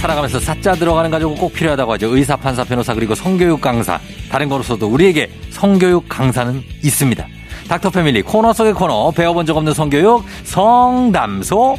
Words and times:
살아가면서 0.00 0.40
사자 0.40 0.72
들어가는 0.74 1.10
가족은 1.10 1.36
꼭 1.36 1.52
필요하다고 1.52 1.92
하죠. 1.92 2.16
의사, 2.16 2.34
판사, 2.34 2.64
변호사 2.64 2.94
그리고 2.94 3.14
성교육 3.14 3.60
강사. 3.60 4.00
다른 4.30 4.48
거로서도 4.48 4.86
우리에게 4.86 5.30
성교육 5.50 6.08
강사는 6.08 6.62
있습니다. 6.82 7.26
닥터 7.68 7.90
패밀리 7.90 8.22
코너 8.22 8.54
속의 8.54 8.72
코너 8.72 9.10
배워본 9.10 9.44
적 9.44 9.56
없는 9.58 9.74
성교육 9.74 10.24
성담소 10.44 11.76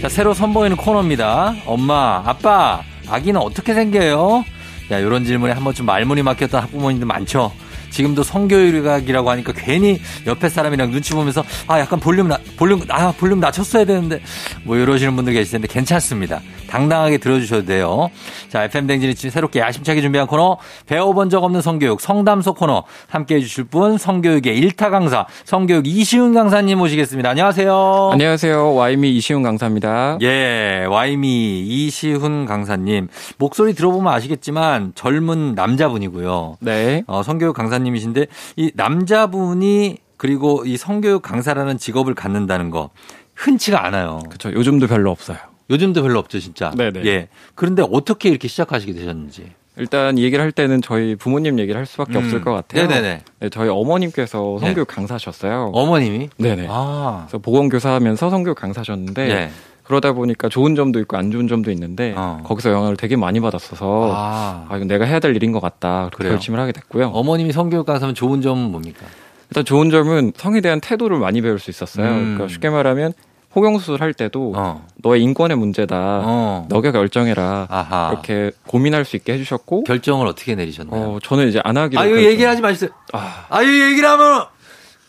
자, 0.00 0.08
새로 0.08 0.32
선보이는 0.32 0.76
코너입니다. 0.78 1.54
엄마, 1.66 2.22
아빠, 2.24 2.80
아기는 3.08 3.38
어떻게 3.40 3.74
생겨요? 3.74 4.44
야, 4.90 5.02
요런 5.02 5.24
질문에 5.24 5.52
한 5.52 5.62
번쯤 5.64 5.84
말문이 5.84 6.22
막혔던 6.22 6.62
학부모님들 6.62 7.06
많죠? 7.06 7.52
지금도 7.96 8.22
성교육이라고 8.24 9.30
하니까 9.30 9.54
괜히 9.56 9.98
옆에 10.26 10.50
사람이랑 10.50 10.90
눈치 10.90 11.14
보면서 11.14 11.42
아 11.66 11.80
약간 11.80 11.98
볼륨 11.98 12.28
나, 12.28 12.38
볼륨 12.58 12.82
아 12.90 13.10
볼륨 13.12 13.40
낮췄어야 13.40 13.86
되는데 13.86 14.20
뭐 14.64 14.76
이러시는 14.76 15.16
분들 15.16 15.32
계실 15.32 15.52
텐데 15.52 15.66
괜찮습니다. 15.66 16.42
당당하게 16.68 17.16
들어주셔도 17.16 17.64
돼요. 17.64 18.10
자 18.50 18.64
FM 18.64 18.86
대행진이 18.86 19.14
새롭게 19.14 19.60
야심차게 19.60 20.02
준비한 20.02 20.26
코너 20.26 20.58
배워본 20.84 21.30
적 21.30 21.42
없는 21.42 21.62
성교육 21.62 22.02
성담소 22.02 22.52
코너 22.52 22.84
함께해 23.08 23.40
주실 23.40 23.64
분 23.64 23.96
성교육의 23.96 24.58
일타 24.58 24.90
강사 24.90 25.26
성교육 25.44 25.86
이시훈 25.86 26.34
강사님 26.34 26.76
모시겠습니다. 26.76 27.30
안녕하세요. 27.30 28.10
안녕하세요. 28.12 28.74
와이미 28.74 29.16
이시훈 29.16 29.42
강사입니다. 29.42 30.18
예, 30.20 30.84
와이미 30.90 31.60
이시훈 31.66 32.44
강사님 32.44 33.08
목소리 33.38 33.72
들어보면 33.72 34.12
아시겠지만 34.12 34.92
젊은 34.94 35.54
남자분이고요. 35.54 36.58
네. 36.60 37.04
어, 37.06 37.22
성교육 37.22 37.56
강사님 37.56 37.85
이신데 37.94 38.26
이 38.56 38.72
남자분이 38.74 39.98
그리고 40.16 40.64
이 40.64 40.76
성교육 40.76 41.22
강사라는 41.22 41.78
직업을 41.78 42.14
갖는다는 42.14 42.70
거 42.70 42.90
흔치가 43.34 43.84
않아요. 43.84 44.20
그렇죠. 44.26 44.52
요즘도 44.52 44.86
별로 44.86 45.10
없어요. 45.10 45.36
요즘도 45.68 46.02
별로 46.02 46.18
없죠, 46.18 46.38
진짜. 46.40 46.70
네네. 46.70 47.04
예. 47.06 47.28
그런데 47.54 47.84
어떻게 47.90 48.28
이렇게 48.28 48.48
시작하시게 48.48 48.92
되셨는지. 48.92 49.52
일단 49.78 50.16
이 50.16 50.22
얘기를 50.22 50.42
할 50.42 50.52
때는 50.52 50.80
저희 50.80 51.16
부모님 51.16 51.58
얘기를 51.58 51.78
할 51.78 51.84
수밖에 51.84 52.14
음. 52.14 52.24
없을 52.24 52.40
것 52.40 52.52
같아요. 52.52 52.86
네네네. 52.86 53.22
네, 53.40 53.48
저희 53.50 53.68
어머님께서 53.68 54.56
네. 54.60 54.66
성교육 54.66 54.88
강사셨어요. 54.88 55.70
어머님이? 55.74 56.30
네네. 56.38 56.66
아. 56.70 57.24
그래서 57.26 57.38
보건교사 57.38 57.90
하면서 57.92 58.30
성교육 58.30 58.56
강사셨는데 58.56 59.30
예. 59.30 59.50
그러다 59.86 60.12
보니까 60.12 60.48
좋은 60.48 60.74
점도 60.74 60.98
있고 61.00 61.16
안 61.16 61.30
좋은 61.30 61.48
점도 61.48 61.70
있는데 61.70 62.14
어. 62.16 62.40
거기서 62.44 62.70
영향을 62.70 62.96
되게 62.96 63.16
많이 63.16 63.40
받았어서 63.40 64.10
아. 64.14 64.66
아, 64.68 64.76
이건 64.76 64.88
내가 64.88 65.04
해야 65.04 65.20
될 65.20 65.34
일인 65.36 65.52
것 65.52 65.60
같다. 65.60 66.06
그렇게 66.06 66.16
그래요? 66.18 66.32
결심을 66.34 66.58
하게 66.58 66.72
됐고요. 66.72 67.08
어머님이 67.08 67.52
성교육 67.52 67.86
강사면 67.86 68.14
좋은 68.14 68.42
점은 68.42 68.70
뭡니까? 68.70 69.06
일단 69.50 69.64
좋은 69.64 69.90
점은 69.90 70.32
성에 70.36 70.60
대한 70.60 70.80
태도를 70.80 71.18
많이 71.18 71.40
배울 71.40 71.58
수 71.58 71.70
있었어요. 71.70 72.06
음. 72.06 72.34
그러니까 72.34 72.48
쉽게 72.48 72.68
말하면 72.68 73.12
호경수술 73.54 74.02
할 74.02 74.12
때도 74.12 74.52
어. 74.54 74.84
너의 75.02 75.22
인권의 75.22 75.56
문제다. 75.56 75.96
어. 76.24 76.66
너가 76.68 76.92
결정해라. 76.92 77.66
아하. 77.70 78.10
이렇게 78.12 78.50
고민할 78.66 79.04
수 79.06 79.16
있게 79.16 79.32
해주셨고 79.34 79.84
결정을 79.84 80.26
어떻게 80.26 80.54
내리셨나요? 80.54 81.00
어, 81.00 81.18
저는 81.22 81.48
이제 81.48 81.60
안 81.64 81.76
하기로. 81.78 81.98
아, 82.00 82.04
이거 82.04 82.16
결정- 82.16 82.30
얘기를 82.32 82.50
하지 82.50 82.60
마시세요. 82.60 82.90
아, 83.14 83.46
아, 83.48 83.62
이거 83.62 83.72
얘기를 83.72 84.06
하면, 84.08 84.44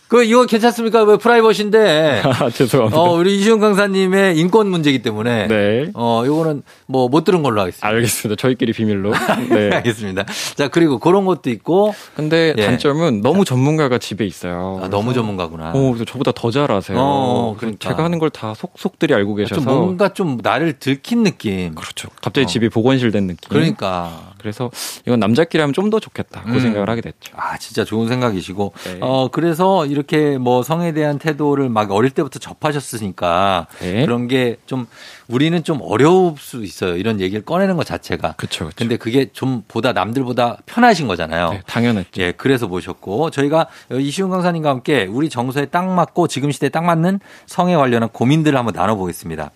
그, 0.07 0.23
이거 0.23 0.45
괜찮습니까? 0.45 1.03
왜 1.03 1.17
프라이버시인데. 1.17 2.21
아, 2.25 2.49
죄송합니다. 2.49 2.97
어, 2.99 3.13
우리 3.13 3.37
이시훈 3.37 3.59
강사님의 3.59 4.37
인권 4.37 4.69
문제이기 4.69 5.01
때문에. 5.01 5.47
네. 5.47 5.91
어, 5.93 6.23
요거는 6.25 6.63
뭐 6.85 7.07
못 7.09 7.23
들은 7.23 7.43
걸로 7.43 7.61
하겠습니다. 7.61 7.87
알겠습니다. 7.87 8.39
저희끼리 8.41 8.71
비밀로. 8.73 9.11
네. 9.49 9.69
알겠습니다. 9.75 10.25
자, 10.55 10.67
그리고 10.69 10.99
그런 10.99 11.25
것도 11.25 11.49
있고, 11.49 11.93
근데 12.15 12.53
예. 12.57 12.65
단점은 12.65 13.21
너무 13.21 13.43
전문가가 13.45 13.97
집에 13.97 14.25
있어요. 14.25 14.79
아, 14.83 14.87
너무 14.87 15.13
전문가구나. 15.13 15.71
어, 15.75 15.81
그래서 15.91 16.05
저보다 16.05 16.31
더 16.33 16.51
잘하세요. 16.51 16.97
어, 16.99 17.55
그래서 17.57 17.59
그러니까. 17.59 17.89
제가 17.89 18.03
하는 18.03 18.19
걸 18.19 18.29
다 18.29 18.53
속속들이 18.53 19.13
알고 19.13 19.35
계셔서. 19.35 19.61
좀 19.61 19.73
뭔가 19.73 20.09
좀 20.13 20.37
나를 20.43 20.73
들킨 20.79 21.23
느낌. 21.23 21.73
그렇죠. 21.75 22.09
갑자기 22.21 22.43
어. 22.43 22.47
집이 22.47 22.69
보건실 22.69 23.11
된 23.11 23.27
느낌. 23.27 23.49
그러니까. 23.49 24.33
그래서 24.39 24.69
이건 25.05 25.19
남자끼리 25.19 25.59
하면 25.61 25.73
좀 25.73 25.87
더 25.87 26.01
좋겠다. 26.01 26.41
그 26.43 26.51
음. 26.51 26.59
생각을 26.59 26.89
하게 26.89 26.99
됐죠. 26.99 27.31
아, 27.37 27.57
진짜 27.57 27.85
좋은 27.85 28.09
생각이시고. 28.09 28.73
네. 28.83 28.97
어, 28.99 29.29
그래서 29.31 29.85
이렇게 29.85 30.37
뭐 30.37 30.63
성에 30.63 30.91
대한 30.91 31.17
태도를 31.17 31.69
막 31.69 31.89
어릴 31.91 32.11
때부터 32.11 32.39
접하셨으니까. 32.39 33.67
네. 33.79 34.05
그런 34.05 34.27
게 34.27 34.57
좀 34.65 34.85
우리는 35.29 35.61
좀 35.63 35.79
어려울 35.81 36.35
수 36.37 36.63
있어요. 36.63 36.95
이런 36.95 37.19
얘기를 37.19 37.43
꺼내는 37.43 37.75
것 37.77 37.85
자체가. 37.85 38.33
그렇죠. 38.37 38.69
근데 38.75 38.97
그게 38.97 39.29
좀 39.33 39.63
보다 39.67 39.91
남들보다 39.93 40.57
편하신 40.65 41.07
거잖아요. 41.07 41.49
네, 41.51 41.61
당연했죠. 41.67 42.21
예, 42.21 42.31
그래서 42.33 42.67
모셨고 42.67 43.29
저희가 43.31 43.67
이시훈 43.91 44.29
강사님과 44.29 44.69
함께 44.69 45.05
우리 45.09 45.29
정서에 45.29 45.65
딱 45.65 45.85
맞고 45.87 46.27
지금 46.27 46.51
시대에 46.51 46.69
딱 46.69 46.83
맞는 46.83 47.19
성에 47.45 47.75
관련한 47.75 48.09
고민들을 48.09 48.57
한번 48.57 48.73
나눠보겠습니다. 48.73 49.51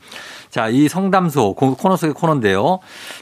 자, 0.51 0.67
이 0.67 0.88
성담소 0.89 1.56
고- 1.56 1.75
코너 1.75 1.95
속의 1.95 2.13
코너인데요. 2.13 2.79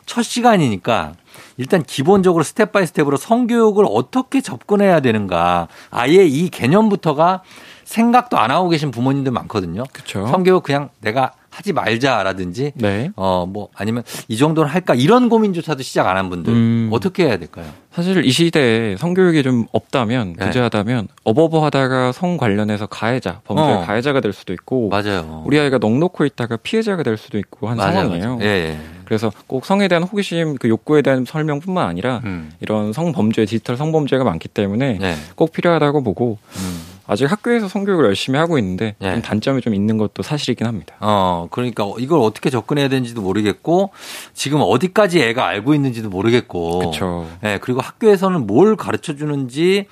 첫 0.08 0.24
시간이니까 0.24 1.14
일단 1.58 1.84
기본적으로 1.84 2.44
step 2.44 2.72
by 2.72 2.86
step으로 2.88 3.18
성교육을 3.18 3.86
어떻게 3.88 4.42
접근해야 4.42 5.00
되는가. 5.00 5.68
아예 5.92 6.26
이 6.26 6.50
개념부터가 6.50 7.44
생각도 7.86 8.38
안 8.38 8.50
하고 8.52 8.70
계신 8.70 8.92
부모님들 8.92 9.32
많거든요. 9.32 9.84
그렇죠. 9.94 10.26
성교육 10.28 10.64
그냥 10.64 10.90
내가 11.02 11.34
하지 11.60 11.74
말자라든지 11.74 12.72
네. 12.76 13.12
어, 13.18 13.46
뭐, 13.48 13.68
아니면 13.76 14.04
이 14.30 14.38
정도는 14.38 14.70
할까? 14.72 14.96
이런 14.96 15.28
고민조차도 15.28 15.84
시작 15.84 16.08
안 16.08 16.16
한 16.20 16.30
분들. 16.30 16.52
음. 16.54 16.90
어떻게 16.94 17.26
해야 17.26 17.38
될까요? 17.38 17.66
사실 17.94 18.24
이 18.26 18.32
시대에 18.32 18.96
성교육이 18.98 19.44
좀 19.44 19.66
없다면 19.74 20.36
네. 20.38 20.46
부재하다면 20.46 21.08
어버버하다가 21.26 22.14
성 22.14 22.38
관련해서 22.38 22.88
가해자 22.88 23.42
범죄의 23.44 23.74
어. 23.78 23.82
가해자가 23.86 24.22
될 24.22 24.32
수도 24.32 24.54
있고 24.54 24.88
맞아요. 24.90 25.44
우리 25.46 25.60
아이가 25.60 25.78
넋 25.80 26.00
놓고 26.00 26.24
있다가 26.26 26.58
피해자가 26.58 27.04
될 27.04 27.18
수도 27.18 27.38
있고 27.38 27.68
한 27.70 27.76
맞아요, 27.78 27.94
상황이에요. 27.94 28.38
맞아요. 28.38 28.40
예, 28.42 28.48
예. 28.70 28.78
그래서 29.06 29.32
꼭 29.48 29.66
성에 29.66 29.88
대한 29.90 30.04
호기심, 30.04 30.56
그 30.60 30.70
욕구에 30.70 31.02
대한 31.02 31.26
설명뿐만 31.26 31.86
아니라 31.88 32.22
음. 32.26 32.52
이런 32.62 32.94
성범죄, 32.94 33.46
디지털 33.46 33.76
성범죄가 33.76 34.24
많기 34.24 34.48
때문에 34.48 34.98
네. 35.00 35.16
꼭 35.36 35.52
필요하다고 35.52 36.04
보고 36.04 36.38
음. 36.58 36.82
아직 37.10 37.30
학교에서 37.30 37.68
성교육을 37.68 38.06
열심히 38.06 38.38
하고 38.38 38.60
있는데 38.60 38.96
네. 39.00 39.14
좀 39.14 39.22
단점이 39.24 39.62
좀 39.62 39.74
있는 39.74 39.98
것도 39.98 40.22
사실이긴 40.22 40.68
합니다. 40.68 40.94
어, 41.00 41.48
그러니까 41.50 41.86
이걸 41.98 42.20
어떻게 42.20 42.52
접근해야 42.52 42.88
되는지도 42.88 43.22
모르겠고 43.22 43.90
지금 44.36 44.60
어디까지 44.62 45.20
애가 45.20 45.46
알고 45.48 45.74
있는지도 45.74 46.10
모르겠고. 46.10 46.80
그렇죠. 46.80 47.28
예, 47.44 47.58
그리고 47.62 47.82
학교에서는 47.82 48.46
뭘 48.46 48.76
가르쳐 48.76 49.16
주는지 49.16 49.88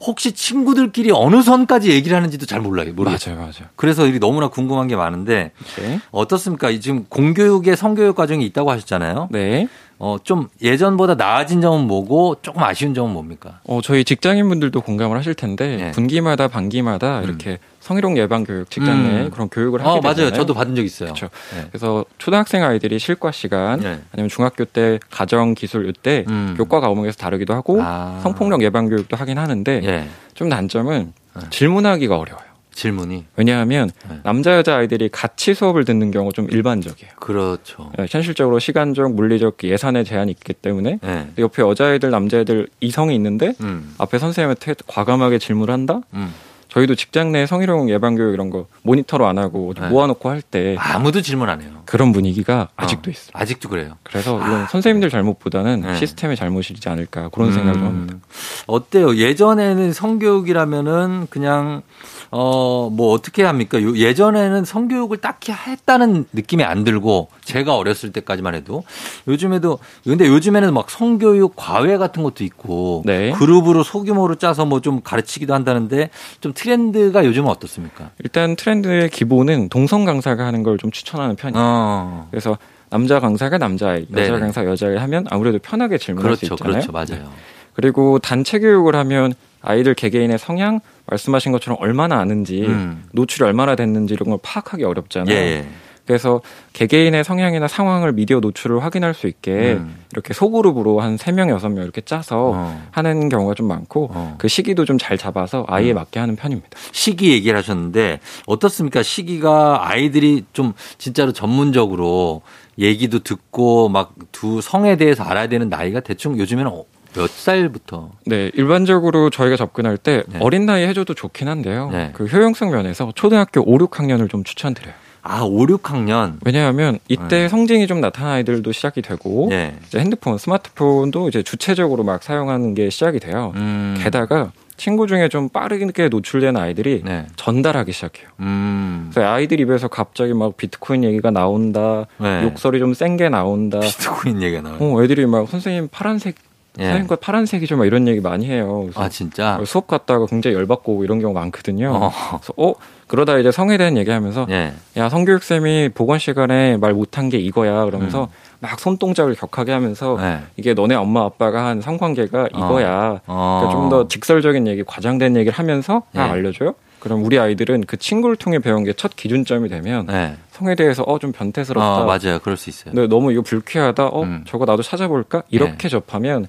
혹시 0.00 0.32
친구들끼리 0.32 1.10
어느 1.12 1.42
선까지 1.42 1.90
얘기를 1.90 2.16
하는지도 2.16 2.46
잘 2.46 2.60
몰라요. 2.60 2.92
모르겠어요. 2.92 3.34
맞아요, 3.34 3.46
맞아요. 3.46 3.68
그래서 3.74 4.06
이게 4.06 4.20
너무나 4.20 4.48
궁금한 4.48 4.86
게 4.86 4.94
많은데 4.94 5.50
네. 5.78 6.00
어떻습니까? 6.12 6.70
이 6.70 6.80
지금 6.80 7.06
공교육의 7.08 7.76
성교육 7.76 8.14
과정이 8.14 8.44
있다고 8.46 8.70
하셨잖아요. 8.70 9.28
네. 9.30 9.68
어, 10.04 10.16
좀 10.20 10.48
예전보다 10.60 11.14
나아진 11.14 11.60
점은 11.60 11.86
뭐고 11.86 12.38
조금 12.42 12.60
아쉬운 12.64 12.92
점은 12.92 13.12
뭡니까? 13.12 13.60
어, 13.62 13.80
저희 13.80 14.02
직장인분들도 14.02 14.80
공감을 14.80 15.16
하실 15.16 15.32
텐데 15.34 15.76
네. 15.76 15.90
분기마다 15.92 16.48
반기마다 16.48 17.20
음. 17.20 17.24
이렇게 17.24 17.60
성희롱 17.78 18.18
예방 18.18 18.42
교육 18.42 18.68
직장 18.68 18.96
음. 18.96 19.04
내에 19.04 19.28
그런 19.28 19.48
교육을 19.48 19.78
하게 19.78 19.90
어, 19.90 20.00
되잖아요. 20.00 20.30
맞아요. 20.30 20.32
저도 20.32 20.54
받은 20.54 20.74
적 20.74 20.82
있어요. 20.84 21.12
그렇죠. 21.12 21.28
네. 21.54 21.68
그래서 21.68 22.04
초등학생 22.18 22.64
아이들이 22.64 22.98
실과 22.98 23.30
시간 23.30 23.78
네. 23.78 24.00
아니면 24.10 24.28
중학교 24.28 24.64
때 24.64 24.98
가정 25.08 25.54
기술 25.54 25.88
이때 25.88 26.24
음. 26.26 26.56
교과 26.58 26.80
과목에서 26.80 27.16
다루기도 27.18 27.54
하고 27.54 27.78
아. 27.80 28.18
성폭력 28.24 28.62
예방 28.62 28.88
교육도 28.88 29.16
하긴 29.16 29.38
하는데 29.38 29.80
예. 29.84 30.08
좀 30.34 30.48
단점은 30.48 31.12
네. 31.36 31.42
질문하기가 31.50 32.18
어려워요. 32.18 32.51
질문이. 32.74 33.24
왜냐하면 33.36 33.90
네. 34.08 34.18
남자 34.24 34.56
여자 34.56 34.76
아이들이 34.76 35.08
같이 35.08 35.54
수업을 35.54 35.84
듣는 35.84 36.10
경우가 36.10 36.32
좀 36.32 36.48
일반적이에요. 36.50 37.12
그렇죠. 37.16 37.92
예, 37.98 38.06
현실적으로 38.08 38.58
시간적 38.58 39.14
물리적 39.14 39.58
예산의 39.62 40.04
제한이 40.04 40.30
있기 40.32 40.52
때문에 40.54 40.98
예. 41.04 41.26
옆에 41.38 41.62
여자애들 41.62 42.10
남자애들 42.10 42.68
이성이 42.80 43.14
있는데 43.16 43.54
음. 43.60 43.94
앞에 43.98 44.18
선생님한테 44.18 44.74
과감하게 44.86 45.38
질문을 45.38 45.72
한다? 45.72 46.00
음. 46.14 46.32
저희도 46.72 46.94
직장 46.94 47.32
내 47.32 47.44
성희롱 47.44 47.90
예방 47.90 48.14
교육 48.14 48.32
이런 48.32 48.48
거 48.48 48.66
모니터로 48.82 49.26
안 49.26 49.36
하고 49.36 49.74
네. 49.78 49.88
모아놓고 49.88 50.30
할 50.30 50.40
때 50.42 50.74
아무도 50.78 51.20
질문 51.20 51.48
안 51.50 51.60
해요. 51.60 51.70
그런 51.84 52.12
분위기가 52.12 52.68
아직도 52.76 53.10
어, 53.10 53.12
있어요. 53.12 53.30
아직도 53.34 53.68
그래요. 53.68 53.96
그래서 54.02 54.36
이건 54.38 54.66
선생님들 54.68 55.10
잘못보다는 55.10 55.82
네. 55.82 55.96
시스템의 55.96 56.36
잘못이지 56.36 56.88
않을까 56.88 57.28
그런 57.28 57.52
생각을 57.52 57.74
좀 57.74 57.84
합니다. 57.86 58.14
음, 58.14 58.22
어때요? 58.66 59.16
예전에는 59.16 59.92
성교육이라면은 59.92 61.26
그냥 61.30 61.82
어 62.30 62.88
뭐 62.90 63.12
어떻게 63.12 63.42
합니까? 63.44 63.80
요- 63.82 63.94
예전에는 63.96 64.64
성교육을 64.64 65.18
딱히 65.18 65.52
했다는 65.52 66.24
느낌이 66.32 66.64
안 66.64 66.82
들고 66.84 67.28
제가 67.44 67.76
어렸을 67.76 68.10
때까지만 68.12 68.54
해도 68.54 68.84
요즘에도 69.28 69.78
근데 70.04 70.26
요즘에는 70.26 70.72
막 70.74 70.90
성교육 70.90 71.54
과외 71.56 71.96
같은 71.98 72.22
것도 72.22 72.42
있고 72.44 73.02
네. 73.04 73.32
그룹으로 73.32 73.82
소규모로 73.82 74.36
짜서 74.36 74.64
뭐 74.64 74.80
좀 74.80 75.00
가르치기도 75.02 75.54
한다는데 75.54 76.10
좀 76.40 76.52
트렌드가 76.62 77.24
요즘은 77.24 77.50
어떻습니까? 77.50 78.10
일단 78.22 78.54
트렌드의 78.56 79.08
기본은 79.10 79.68
동성 79.68 80.04
강사가 80.04 80.46
하는 80.46 80.62
걸 80.62 80.76
좀 80.78 80.90
추천하는 80.90 81.36
편이에요. 81.36 81.62
어. 81.64 82.28
그래서 82.30 82.56
남자 82.88 83.20
강사가 83.20 83.58
남자아이, 83.58 84.06
여자 84.12 84.22
네네. 84.22 84.38
강사 84.40 84.64
여자아이 84.64 84.96
하면 84.96 85.26
아무래도 85.30 85.58
편하게 85.58 85.98
질문할 85.98 86.34
수 86.36 86.46
그렇죠. 86.46 86.54
있잖아요. 86.54 86.80
그렇죠. 86.86 86.92
맞아요. 86.92 87.24
네. 87.24 87.30
그리고 87.74 88.18
단체 88.18 88.58
교육을 88.58 88.94
하면 88.96 89.32
아이들 89.60 89.94
개개인의 89.94 90.38
성향 90.38 90.80
말씀하신 91.06 91.52
것처럼 91.52 91.78
얼마나 91.80 92.18
아는지 92.20 92.62
음. 92.66 93.04
노출이 93.12 93.44
얼마나 93.44 93.76
됐는지 93.76 94.14
이런 94.14 94.30
걸 94.30 94.38
파악하기 94.42 94.84
어렵잖아요. 94.84 95.34
예, 95.34 95.40
예. 95.40 95.66
그래서 96.06 96.40
개개인의 96.72 97.24
성향이나 97.24 97.68
상황을 97.68 98.12
미디어 98.12 98.40
노출을 98.40 98.82
확인할 98.82 99.14
수 99.14 99.26
있게 99.28 99.74
음. 99.74 99.96
이렇게 100.12 100.34
소그룹으로 100.34 101.00
한 101.00 101.16
세명 101.16 101.48
여섯 101.50 101.68
명 101.68 101.84
이렇게 101.84 102.00
짜서 102.00 102.52
어. 102.54 102.82
하는 102.90 103.28
경우가 103.28 103.54
좀 103.54 103.68
많고 103.68 104.10
어. 104.12 104.34
그 104.38 104.48
시기도 104.48 104.84
좀 104.84 104.98
잘 104.98 105.16
잡아서 105.18 105.64
아이에 105.68 105.92
음. 105.92 105.96
맞게 105.96 106.20
하는 106.20 106.36
편입니다. 106.36 106.68
시기 106.92 107.32
얘기를 107.32 107.56
하셨는데 107.58 108.20
어떻습니까? 108.46 109.02
시기가 109.02 109.88
아이들이 109.88 110.44
좀 110.52 110.74
진짜로 110.98 111.32
전문적으로 111.32 112.42
얘기도 112.78 113.20
듣고 113.20 113.88
막 113.88 114.12
두 114.32 114.60
성에 114.60 114.96
대해서 114.96 115.22
알아야 115.22 115.46
되는 115.46 115.68
나이가 115.68 116.00
대충 116.00 116.38
요즘에는 116.38 116.70
어- 116.70 116.84
몇 117.14 117.28
살부터? 117.30 118.10
네, 118.26 118.50
일반적으로 118.54 119.28
저희가 119.30 119.56
접근할 119.56 119.98
때 119.98 120.22
네. 120.28 120.38
어린 120.40 120.64
나이에 120.66 120.88
해줘도 120.88 121.12
좋긴 121.14 121.46
한데요. 121.48 121.90
네. 121.92 122.10
그 122.14 122.24
효용성 122.24 122.70
면에서 122.70 123.12
초등학교 123.14 123.60
5, 123.60 123.78
6학년을 123.78 124.30
좀 124.30 124.42
추천드려요. 124.44 124.94
아, 125.22 125.42
5, 125.44 125.66
6학년. 125.66 126.34
왜냐하면 126.44 126.98
이때 127.08 127.28
네. 127.42 127.48
성징이 127.48 127.86
좀 127.86 128.00
나타난 128.00 128.32
아이들도 128.32 128.72
시작이 128.72 129.02
되고 129.02 129.48
예. 129.52 129.74
이제 129.86 129.98
핸드폰, 130.00 130.36
스마트폰도 130.36 131.28
이제 131.28 131.42
주체적으로 131.42 132.02
막 132.02 132.22
사용하는 132.22 132.74
게 132.74 132.90
시작이 132.90 133.20
돼요. 133.20 133.52
음. 133.54 133.94
게다가 134.02 134.50
친구 134.76 135.06
중에 135.06 135.28
좀 135.28 135.48
빠르게 135.48 136.08
노출된 136.08 136.56
아이들이 136.56 137.02
네. 137.04 137.26
전달하기 137.36 137.92
시작해요. 137.92 138.28
음. 138.40 139.10
그래서 139.12 139.28
아이들 139.30 139.60
입에서 139.60 139.86
갑자기 139.86 140.34
막 140.34 140.56
비트코인 140.56 141.04
얘기가 141.04 141.30
나온다, 141.30 142.06
네. 142.18 142.42
욕설이 142.42 142.80
좀 142.80 142.92
센 142.94 143.16
게 143.16 143.28
나온다. 143.28 143.78
비트코인 143.78 144.42
얘기가 144.42 144.62
나와요. 144.62 144.78
어, 144.80 145.04
애들이 145.04 145.26
막 145.26 145.48
선생님 145.48 145.88
파란색, 145.92 146.34
예. 146.78 146.84
선생님 146.84 147.06
것 147.06 147.20
파란색이죠, 147.20 147.76
막 147.76 147.84
이런 147.86 148.08
얘기 148.08 148.20
많이 148.20 148.46
해요. 148.46 148.88
아, 148.94 149.08
진짜? 149.08 149.60
수업 149.66 149.86
갔다가 149.86 150.26
굉장히 150.26 150.56
열받고 150.56 150.92
오고 150.94 151.04
이런 151.04 151.20
경우 151.20 151.34
많거든요. 151.34 151.92
어. 151.94 152.10
그래서 152.38 152.52
어 152.56 152.72
그러다 153.06 153.36
이제 153.38 153.52
성에 153.52 153.76
대한 153.76 153.96
얘기하면서 153.98 154.46
예. 154.50 154.72
야 154.96 155.08
성교육 155.10 155.42
쌤이 155.42 155.90
보건 155.90 156.18
시간에 156.18 156.78
말 156.78 156.94
못한 156.94 157.28
게 157.28 157.36
이거야 157.38 157.84
그러면서 157.84 158.28
막 158.60 158.80
손동작을 158.80 159.34
격하게 159.34 159.72
하면서 159.72 160.16
네. 160.18 160.38
이게 160.56 160.72
너네 160.72 160.94
엄마 160.94 161.24
아빠가 161.24 161.66
한 161.66 161.80
성관계가 161.82 162.48
이거야. 162.54 163.20
어. 163.26 163.58
그러니까 163.60 163.70
좀 163.70 163.90
더 163.90 164.08
직설적인 164.08 164.66
얘기, 164.68 164.82
과장된 164.84 165.36
얘기를 165.36 165.52
하면서 165.58 166.02
다 166.14 166.26
예. 166.28 166.30
알려줘요. 166.30 166.74
그럼 167.02 167.24
우리 167.24 167.36
아이들은 167.36 167.82
그 167.88 167.96
친구를 167.96 168.36
통해 168.36 168.60
배운 168.60 168.84
게 168.84 168.92
첫 168.96 169.16
기준점이 169.16 169.68
되면 169.68 170.06
네. 170.06 170.36
성에 170.52 170.76
대해서 170.76 171.02
어 171.02 171.18
좀 171.18 171.32
변태스럽다. 171.32 172.02
어, 172.02 172.04
맞아요. 172.06 172.38
그럴 172.40 172.56
수 172.56 172.70
있어요. 172.70 172.94
근데 172.94 173.08
너무 173.08 173.32
이거 173.32 173.42
불쾌하다. 173.42 174.06
어 174.06 174.22
음. 174.22 174.44
저거 174.46 174.64
나도 174.64 174.82
찾아볼까? 174.84 175.42
이렇게 175.50 175.88
접하면 175.88 176.46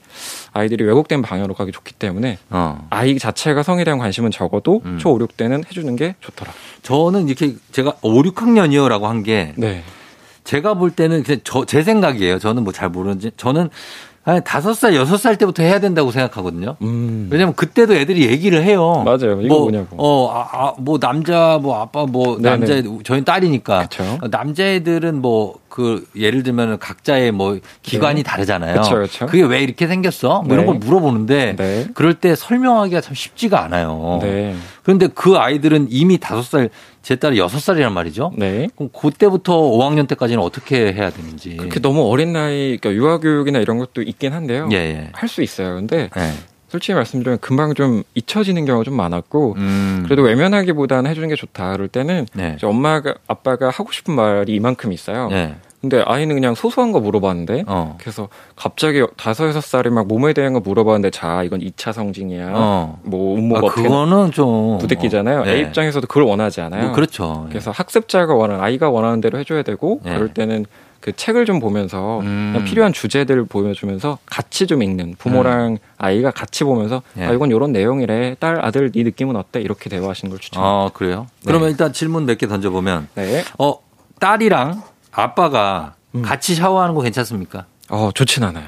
아이들이 0.51 0.83
왜곡된 0.83 1.23
방향으로 1.23 1.55
가기 1.55 1.71
좋기 1.71 1.93
때문에 1.95 2.37
어. 2.51 2.85
아이 2.91 3.17
자체가 3.17 3.63
성에 3.63 3.83
대한 3.83 3.97
관심은 3.97 4.29
적어도 4.29 4.83
음. 4.85 4.99
초 4.99 5.11
5, 5.13 5.19
6 5.21 5.35
때는 5.37 5.63
해주는 5.67 5.95
게 5.95 6.15
좋더라. 6.19 6.51
저는 6.83 7.27
이렇게 7.29 7.55
제가 7.71 7.93
5, 8.03 8.21
6학년이요라고 8.21 9.03
한게 9.03 9.53
네. 9.57 9.83
제가 10.43 10.75
볼 10.75 10.91
때는 10.91 11.23
그냥 11.23 11.39
저, 11.43 11.65
제 11.65 11.81
생각이에요. 11.81 12.37
저는 12.37 12.63
뭐 12.63 12.71
잘 12.73 12.89
모르는지. 12.89 13.31
저는 13.37 13.69
한 14.23 14.41
다섯 14.43 14.73
살, 14.73 14.95
여섯 14.95 15.17
살 15.17 15.35
때부터 15.35 15.63
해야 15.63 15.79
된다고 15.79 16.11
생각하거든요. 16.11 16.77
음. 16.81 17.27
왜냐면 17.29 17.53
그때도 17.55 17.93
애들이 17.93 18.25
얘기를 18.25 18.63
해요. 18.63 19.03
맞아요. 19.05 19.41
이거 19.41 19.47
뭐, 19.55 19.59
뭐냐고. 19.63 19.97
어, 19.97 20.31
아, 20.31 20.47
아, 20.51 20.73
뭐 20.77 20.97
남자, 20.97 21.59
뭐 21.61 21.81
아빠, 21.81 22.05
뭐 22.05 22.37
네네. 22.37 22.49
남자, 22.49 22.89
저희 23.03 23.25
딸이니까. 23.25 23.81
그쵸. 23.89 24.19
남자애들은 24.31 25.21
뭐 25.21 25.55
그 25.73 26.05
예를 26.15 26.43
들면 26.43 26.77
각자의 26.77 27.31
뭐 27.31 27.57
기관이 27.81 28.17
네. 28.17 28.23
다르잖아요. 28.23 28.79
그쵸, 28.79 28.99
그쵸. 28.99 29.25
게왜 29.25 29.63
이렇게 29.63 29.87
생겼어? 29.87 30.43
뭐 30.43 30.53
이런 30.53 30.67
네. 30.67 30.71
걸 30.71 30.75
물어보는데 30.75 31.55
네. 31.57 31.87
그럴 31.95 32.13
때 32.13 32.35
설명하기가 32.35 33.01
참 33.01 33.15
쉽지가 33.15 33.63
않아요. 33.63 34.19
네. 34.21 34.55
그런데 34.83 35.07
그 35.07 35.35
아이들은 35.35 35.87
이미 35.89 36.19
다섯 36.19 36.43
살, 36.43 36.69
제 37.01 37.15
딸이 37.15 37.39
여섯 37.39 37.57
살이란 37.57 37.91
말이죠. 37.91 38.33
네. 38.37 38.69
그럼 38.75 38.91
그때부터 38.93 39.59
5학년 39.59 40.07
때까지는 40.07 40.43
어떻게 40.43 40.93
해야 40.93 41.09
되는지. 41.09 41.57
그렇게 41.57 41.79
너무 41.79 42.07
어린 42.07 42.33
나이, 42.33 42.77
그러니까 42.77 42.91
유아교육이나 42.91 43.57
이런 43.57 43.79
것도 43.79 44.03
있긴 44.03 44.33
한데요. 44.33 44.69
예, 44.73 44.75
예. 44.75 45.09
할수 45.13 45.41
있어요. 45.41 45.73
근데 45.73 46.11
예. 46.15 46.33
솔직히 46.73 46.95
말씀드리면 46.95 47.37
금방 47.39 47.75
좀 47.75 48.01
잊혀지는 48.15 48.65
경우가 48.65 48.83
좀 48.83 48.95
많았고 48.95 49.53
음. 49.57 50.01
그래도 50.05 50.23
외면하기보다는 50.23 51.07
해주는 51.07 51.29
게 51.29 51.35
좋다. 51.35 51.73
그럴 51.73 51.87
때는 51.87 52.25
네. 52.33 52.57
엄마가 52.63 53.13
아빠가 53.27 53.69
하고 53.69 53.91
싶은 53.91 54.15
말이 54.15 54.55
이만큼 54.55 54.91
있어요. 54.91 55.29
예. 55.33 55.53
근데 55.81 56.01
아이는 56.03 56.33
그냥 56.35 56.55
소소한 56.55 56.91
거 56.91 56.99
물어봤는데 56.99 57.65
어. 57.67 57.95
그래서 58.01 58.27
갑자기 58.55 59.05
다섯 59.17 59.49
여섯 59.49 59.61
살이 59.61 59.91
막 59.91 60.07
몸에 60.07 60.33
대한 60.33 60.53
거 60.53 60.61
물어봤는데 60.61 61.11
자 61.11 61.43
이건 61.43 61.59
2차 61.59 61.93
성징이야. 61.93 62.53
어. 62.55 62.99
뭐 63.03 63.35
아, 63.35 63.39
음모가 63.39 63.67
어떻게 63.67 63.83
그거는 63.83 64.31
좀 64.31 64.79
부대끼잖아요. 64.79 65.41
어, 65.41 65.43
네. 65.43 65.51
애 65.51 65.59
입장에서도 65.59 66.07
그걸 66.07 66.23
원하지 66.23 66.61
않아요. 66.61 66.85
뭐 66.85 66.93
그렇죠. 66.93 67.45
그래서 67.49 67.69
학습자가 67.69 68.33
원하는 68.33 68.63
아이가 68.63 68.89
원하는 68.89 69.21
대로 69.21 69.37
해줘야 69.37 69.61
되고 69.61 70.01
네. 70.03 70.15
그럴 70.15 70.33
때는 70.33 70.65
그 71.03 71.11
책을 71.13 71.45
좀 71.45 71.59
보면서 71.59 72.21
음. 72.21 72.63
필요한 72.65 72.93
주제들을 72.93 73.43
보여주면서 73.47 74.19
같이 74.25 74.65
좀 74.67 74.81
읽는 74.81 75.15
부모랑 75.17 75.77
아이가 75.97 76.31
같이 76.31 76.63
보면서 76.63 77.01
예. 77.17 77.25
아 77.25 77.31
이건 77.33 77.49
이런 77.51 77.73
내용이래 77.73 78.37
딸 78.39 78.63
아들 78.63 78.89
네 78.89 79.03
느낌은 79.03 79.35
어때 79.35 79.59
이렇게 79.59 79.89
대화하시는 79.89 80.29
걸 80.29 80.39
추천. 80.39 80.63
아, 80.63 80.89
그래요? 80.93 81.27
네. 81.41 81.47
그러면 81.47 81.71
일단 81.71 81.91
질문 81.91 82.25
몇 82.25 82.37
개 82.37 82.47
던져보면, 82.47 83.09
네. 83.15 83.43
어, 83.59 83.75
딸이랑 84.21 84.81
아빠가 85.11 85.95
음. 86.15 86.21
같이 86.21 86.55
샤워하는 86.55 86.95
거 86.95 87.01
괜찮습니까? 87.01 87.65
어 87.89 88.09
좋진 88.15 88.43
않아요. 88.45 88.67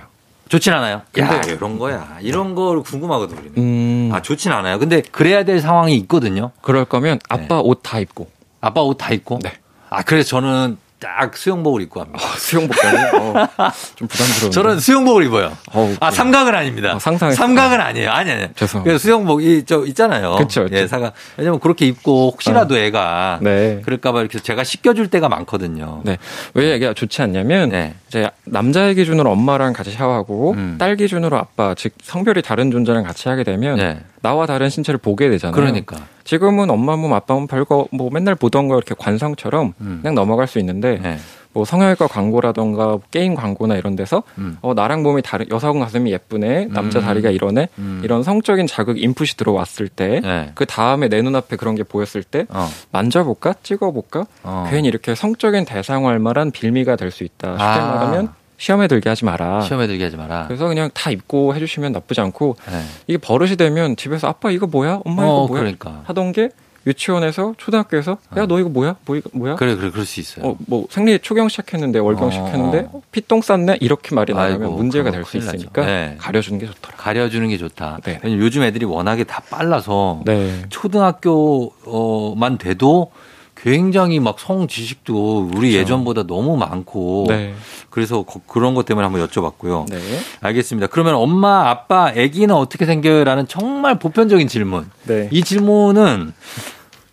좋진 0.50 0.74
않아요. 0.74 1.04
야, 1.20 1.30
근데- 1.40 1.54
이런 1.54 1.80
거야. 1.80 2.18
이런 2.22 2.54
걸 2.54 2.82
궁금하거든, 2.84 3.38
우리는. 3.38 3.54
음 3.58 4.14
아, 4.14 4.22
좋진 4.22 4.52
않아요. 4.52 4.78
근데 4.78 5.02
그래야 5.02 5.46
될 5.46 5.62
상황이 5.62 5.96
있거든요. 6.00 6.52
그럴 6.62 6.84
거면 6.84 7.20
아빠 7.30 7.62
옷다 7.62 8.00
입고 8.02 8.30
아빠 8.60 8.82
옷 8.82 8.98
다 8.98 9.14
입고. 9.14 9.40
네. 9.42 9.54
아, 9.90 10.04
그래서 10.04 10.28
저는 10.28 10.78
딱 11.06 11.38
수영복을 11.38 11.84
입고 11.84 12.02
합니다. 12.02 12.20
어, 12.20 12.28
수영복까지 12.36 12.98
어, 13.16 13.48
좀 13.96 14.08
부담스러운데. 14.08 14.50
저는 14.50 14.80
수영복을 14.80 15.24
입어요. 15.26 15.56
어우, 15.72 15.94
아, 16.00 16.10
그- 16.10 16.16
삼각은 16.16 16.56
아닙니다. 16.56 16.96
어, 16.96 17.00
상상했어요. 17.00 17.38
삼각은 17.38 17.80
아니에요. 17.80 18.10
아니, 18.10 18.32
아니. 18.32 18.48
죄송합니다. 18.56 18.84
그래서 18.84 18.98
수영복이 19.04 19.64
저 19.68 19.86
있잖아요. 19.86 20.36
그쵸, 20.38 20.64
그쵸. 20.64 20.76
예, 20.76 20.88
사각. 20.88 21.14
왜냐면 21.38 21.60
그렇게 21.60 21.86
입고 21.86 22.32
혹시라도 22.32 22.76
애가 22.78 23.40
네. 23.44 23.82
그럴까봐 23.86 24.22
이렇게 24.22 24.40
제가 24.40 24.64
씻겨줄 24.64 25.10
때가 25.12 25.30
많거든요. 25.30 26.02
네. 26.04 26.18
왜 26.56 26.76
이게 26.76 26.92
좋지 26.94 27.22
않냐면 27.22 27.70
네. 27.70 27.94
이제 28.08 28.28
남자의 28.46 28.96
기준으로 28.96 29.30
엄마랑 29.32 29.74
같이 29.74 29.92
샤워하고 29.92 30.54
음. 30.54 30.78
딸 30.80 30.96
기준으로 30.96 31.38
아빠 31.38 31.76
즉 31.76 31.94
성별이 32.04 32.42
다른 32.42 32.72
존재랑 32.72 33.04
같이 33.04 33.30
하게 33.30 33.44
되면 33.44 33.78
네. 33.78 34.00
나와 34.24 34.48
다른 34.48 34.70
신체를 34.70 34.98
보게 34.98 35.30
되잖아요. 35.30 35.54
그러니까. 35.56 35.98
지금은 36.26 36.70
엄마 36.70 36.96
몸 36.98 37.14
아빠 37.14 37.36
몸 37.36 37.48
별거 37.48 37.88
뭐 37.92 38.10
맨날 38.12 38.36
보던 38.36 38.68
거 38.68 38.76
이렇게 38.76 38.94
관성처럼 38.98 39.74
음. 39.80 40.00
그냥 40.02 40.16
넘어갈 40.16 40.48
수 40.48 40.60
있는데 40.60 41.00
네. 41.02 41.18
뭐 41.54 41.64
성형외과 41.64 42.08
광고라던가 42.08 42.98
게임 43.12 43.34
광고나 43.36 43.78
이런 43.78 43.96
데서 43.96 44.24
음. 44.40 44.58
어 44.62 44.74
나랑 44.74 45.04
몸이 45.04 45.22
다른 45.22 45.46
여성 45.52 45.80
가슴이 45.80 46.12
예쁘네 46.12 46.66
남자 46.66 47.00
음. 47.00 47.06
다리가 47.06 47.30
이러네 47.30 47.70
음. 47.78 48.02
이런 48.04 48.24
성적인 48.24 48.68
자극 48.68 49.02
인풋이 49.02 49.38
들어왔을 49.38 49.88
때그 49.88 50.22
네. 50.26 50.66
다음에 50.68 51.08
내 51.08 51.22
눈앞에 51.22 51.56
그런 51.56 51.76
게 51.76 51.84
보였을 51.84 52.24
때 52.24 52.46
어. 52.50 52.68
만져볼까 52.92 53.54
찍어볼까 53.64 54.26
어. 54.44 54.68
괜히 54.70 54.90
이렇게 54.90 55.16
성적인 55.16 55.64
대상화할 55.64 56.20
만한 56.20 56.52
빌미가 56.52 56.98
될 56.98 57.12
수 57.12 57.24
있다 57.24 57.52
쉽게 57.52 57.64
아. 57.64 57.92
말하면 57.96 58.34
시험에 58.58 58.88
들게 58.88 59.10
하지 59.10 59.26
마라 59.26 59.62
시험에 59.62 59.88
들게 59.88 60.04
하지 60.06 60.16
마라. 60.18 60.46
그래서 60.48 60.68
그냥 60.68 60.90
다 60.94 61.12
입고 61.12 61.56
해주시면 61.56 61.92
나쁘지 61.92 62.22
않고 62.22 62.56
네. 62.70 62.82
이게 63.08 63.18
버릇이 63.18 63.56
되면 63.56 63.96
집에서 63.96 64.28
아빠 64.28 64.52
이거 64.52 64.68
뭐야 64.68 65.02
엄마 65.06 65.24
어, 65.24 65.26
이거 65.26 65.48
뭐야 65.48 65.60
그러니까. 65.62 66.02
하던 66.06 66.32
게 66.32 66.50
유치원에서 66.88 67.56
초등학교에서 67.58 68.18
야 68.38 68.44
어. 68.44 68.46
너 68.46 68.60
이거 68.60 68.70
뭐야? 68.70 68.96
뭐 69.06 69.16
이거 69.16 69.30
뭐야? 69.34 69.56
그래, 69.56 69.76
그래, 69.76 69.90
그럴 69.90 70.06
수 70.06 70.20
있어요. 70.20 70.46
어, 70.46 70.58
뭐 70.68 70.86
생리 70.90 71.18
초경 71.18 71.50
시작했는데 71.50 71.98
월경 72.00 72.28
어. 72.28 72.32
시작했는데 72.32 72.90
어, 72.92 73.02
피똥 73.12 73.42
쌌네 73.42 73.78
이렇게 73.82 74.14
말이 74.14 74.34
아이고, 74.34 74.70
문제가 74.72 75.12
될 75.12 75.26
수. 75.26 75.38
있으니까 75.38 75.84
네. 75.86 76.16
가려주는 76.20 76.60
게 76.60 76.68
좋더라. 76.68 76.96
가려주는 76.98 77.50
게 77.50 77.58
좋다. 77.58 78.00
네. 78.04 78.20
왜냐면 78.24 78.46
요즘 78.46 78.62
애들이 78.62 78.86
워낙에 78.86 79.24
다 79.24 79.42
빨라서 79.50 80.22
네. 80.26 80.62
초등학교만 80.70 82.58
돼도 82.60 83.12
굉장히 83.56 84.20
막 84.20 84.36
성 84.38 84.68
지식도 84.68 85.46
우리 85.54 85.72
그렇죠. 85.72 85.78
예전보다 85.78 86.24
너무 86.24 86.58
많고 86.58 87.26
네. 87.30 87.54
그래서 87.90 88.24
거- 88.24 88.42
그런 88.48 88.76
것 88.76 88.86
때문에 88.86 89.06
한번 89.06 89.26
여쭤봤고요. 89.28 89.90
네. 89.90 89.98
알겠습니다. 90.42 90.88
그러면 90.88 91.16
엄마, 91.16 91.70
아빠, 91.70 92.10
아기는 92.10 92.54
어떻게 92.54 92.86
생겨요라는 92.86 93.48
정말 93.48 93.98
보편적인 93.98 94.48
질문. 94.50 94.90
네. 95.06 95.30
이 95.32 95.42
질문은 95.44 96.34